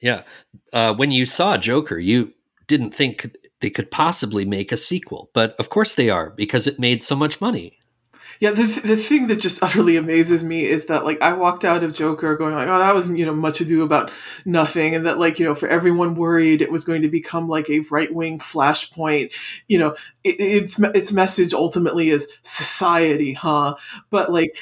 [0.00, 0.22] Yeah.
[0.72, 2.32] Uh, when you saw Joker, you
[2.68, 6.78] didn't think they could possibly make a sequel, but of course they are because it
[6.78, 7.79] made so much money.
[8.40, 11.84] Yeah, the, the thing that just utterly amazes me is that like I walked out
[11.84, 14.10] of Joker going like, oh, that was you know much ado about
[14.46, 17.68] nothing, and that like you know for everyone worried it was going to become like
[17.68, 19.32] a right wing flashpoint,
[19.68, 19.94] you know,
[20.24, 23.76] it, its its message ultimately is society, huh?
[24.10, 24.56] But like.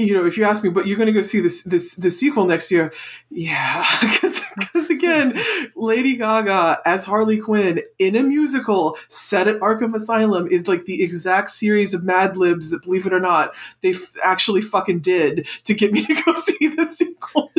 [0.00, 2.10] You know, if you ask me, but you're going to go see this this the
[2.10, 2.92] sequel next year,
[3.30, 5.38] yeah, because again,
[5.76, 11.02] Lady Gaga as Harley Quinn in a musical set at Arkham Asylum is like the
[11.02, 15.46] exact series of Mad Libs that, believe it or not, they f- actually fucking did
[15.64, 17.50] to get me to go see the sequel.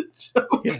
[0.64, 0.80] Yeah.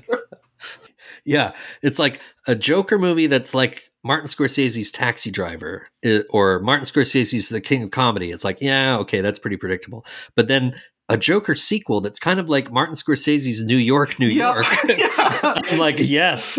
[1.24, 1.52] Yeah,
[1.84, 7.50] it's like a Joker movie that's like Martin Scorsese's Taxi Driver eh, or Martin Scorsese's
[7.50, 8.32] The King of Comedy.
[8.32, 10.04] It's like, yeah, okay, that's pretty predictable.
[10.36, 10.80] But then
[11.12, 14.28] a Joker sequel that's kind of like Martin Scorsese's New York, New.
[14.28, 14.66] York.
[14.88, 15.42] Yeah.
[15.44, 16.58] I'm like, yes.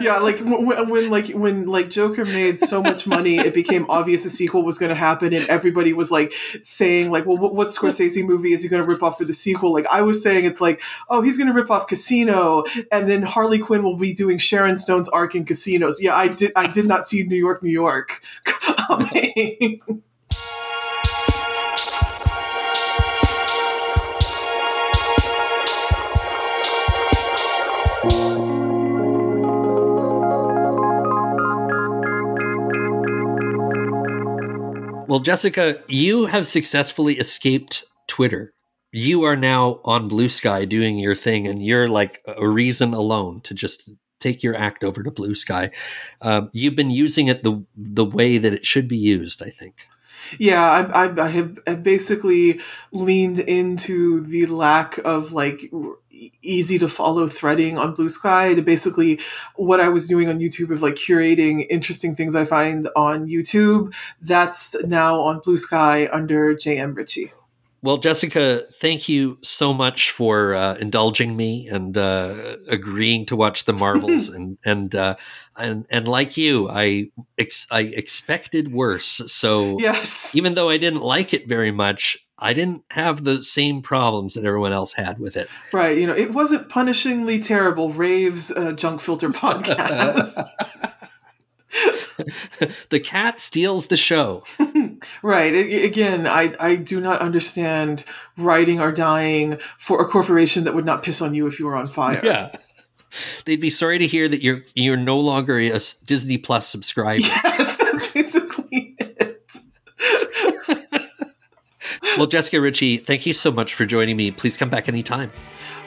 [0.00, 4.24] yeah, like when, when like when like Joker made so much money, it became obvious
[4.24, 6.32] a sequel was going to happen, and everybody was like
[6.62, 9.32] saying like, "Well, what, what Scorsese movie is he going to rip off for the
[9.32, 13.08] sequel?" Like I was saying, it's like, "Oh, he's going to rip off Casino," and
[13.08, 16.00] then Harley Quinn will be doing Sharon Stone's arc in Casinos.
[16.00, 16.52] Yeah, I did.
[16.56, 19.80] I did not see New York, New York coming.
[35.14, 38.52] Well, Jessica, you have successfully escaped Twitter.
[38.90, 43.54] You are now on Bluesky doing your thing, and you're like a reason alone to
[43.54, 43.88] just
[44.18, 45.70] take your act over to Bluesky.
[46.20, 49.86] Um, you've been using it the the way that it should be used, I think.
[50.38, 52.60] Yeah, I, I, I have basically
[52.92, 55.70] leaned into the lack of like
[56.42, 59.20] easy to follow threading on Bluesky to basically
[59.56, 63.94] what I was doing on YouTube of like curating interesting things I find on YouTube.
[64.20, 67.32] That's now on Bluesky under JM Ritchey.
[67.84, 73.66] Well, Jessica, thank you so much for uh, indulging me and uh, agreeing to watch
[73.66, 74.28] the Marvels.
[74.34, 75.16] and and uh,
[75.58, 79.20] and and like you, I ex- I expected worse.
[79.26, 80.34] So Yes.
[80.34, 84.46] even though I didn't like it very much, I didn't have the same problems that
[84.46, 85.48] everyone else had with it.
[85.70, 85.98] Right.
[85.98, 87.92] You know, it wasn't punishingly terrible.
[87.92, 90.42] Rave's uh, junk filter podcast.
[92.88, 94.42] the cat steals the show.
[95.22, 95.54] right.
[95.54, 98.04] Again, I, I do not understand
[98.36, 101.76] writing or dying for a corporation that would not piss on you if you were
[101.76, 102.20] on fire.
[102.34, 102.50] Yeah.
[103.44, 107.20] They'd be sorry to hear that you're you're no longer a Disney Plus subscriber.
[107.44, 109.52] Yes, that's basically it.
[112.16, 114.30] Well, Jessica Ritchey, thank you so much for joining me.
[114.30, 115.30] Please come back anytime.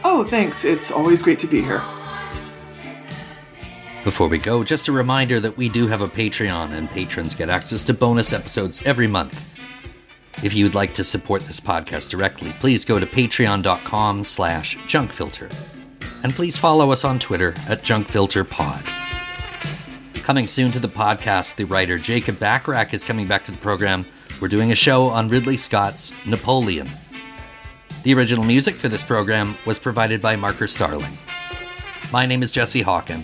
[0.03, 0.65] Oh, thanks.
[0.65, 1.81] It's always great to be here.
[4.03, 7.49] Before we go, just a reminder that we do have a Patreon and patrons get
[7.49, 9.55] access to bonus episodes every month.
[10.43, 15.51] If you would like to support this podcast directly, please go to patreon.com slash junkfilter.
[16.23, 18.85] And please follow us on Twitter at junkfilterpod.
[20.21, 24.05] Coming soon to the podcast, the writer Jacob Bacharach is coming back to the program.
[24.39, 26.87] We're doing a show on Ridley Scott's Napoleon.
[28.03, 31.17] The original music for this program was provided by Marker Starling.
[32.11, 33.23] My name is Jesse Hawken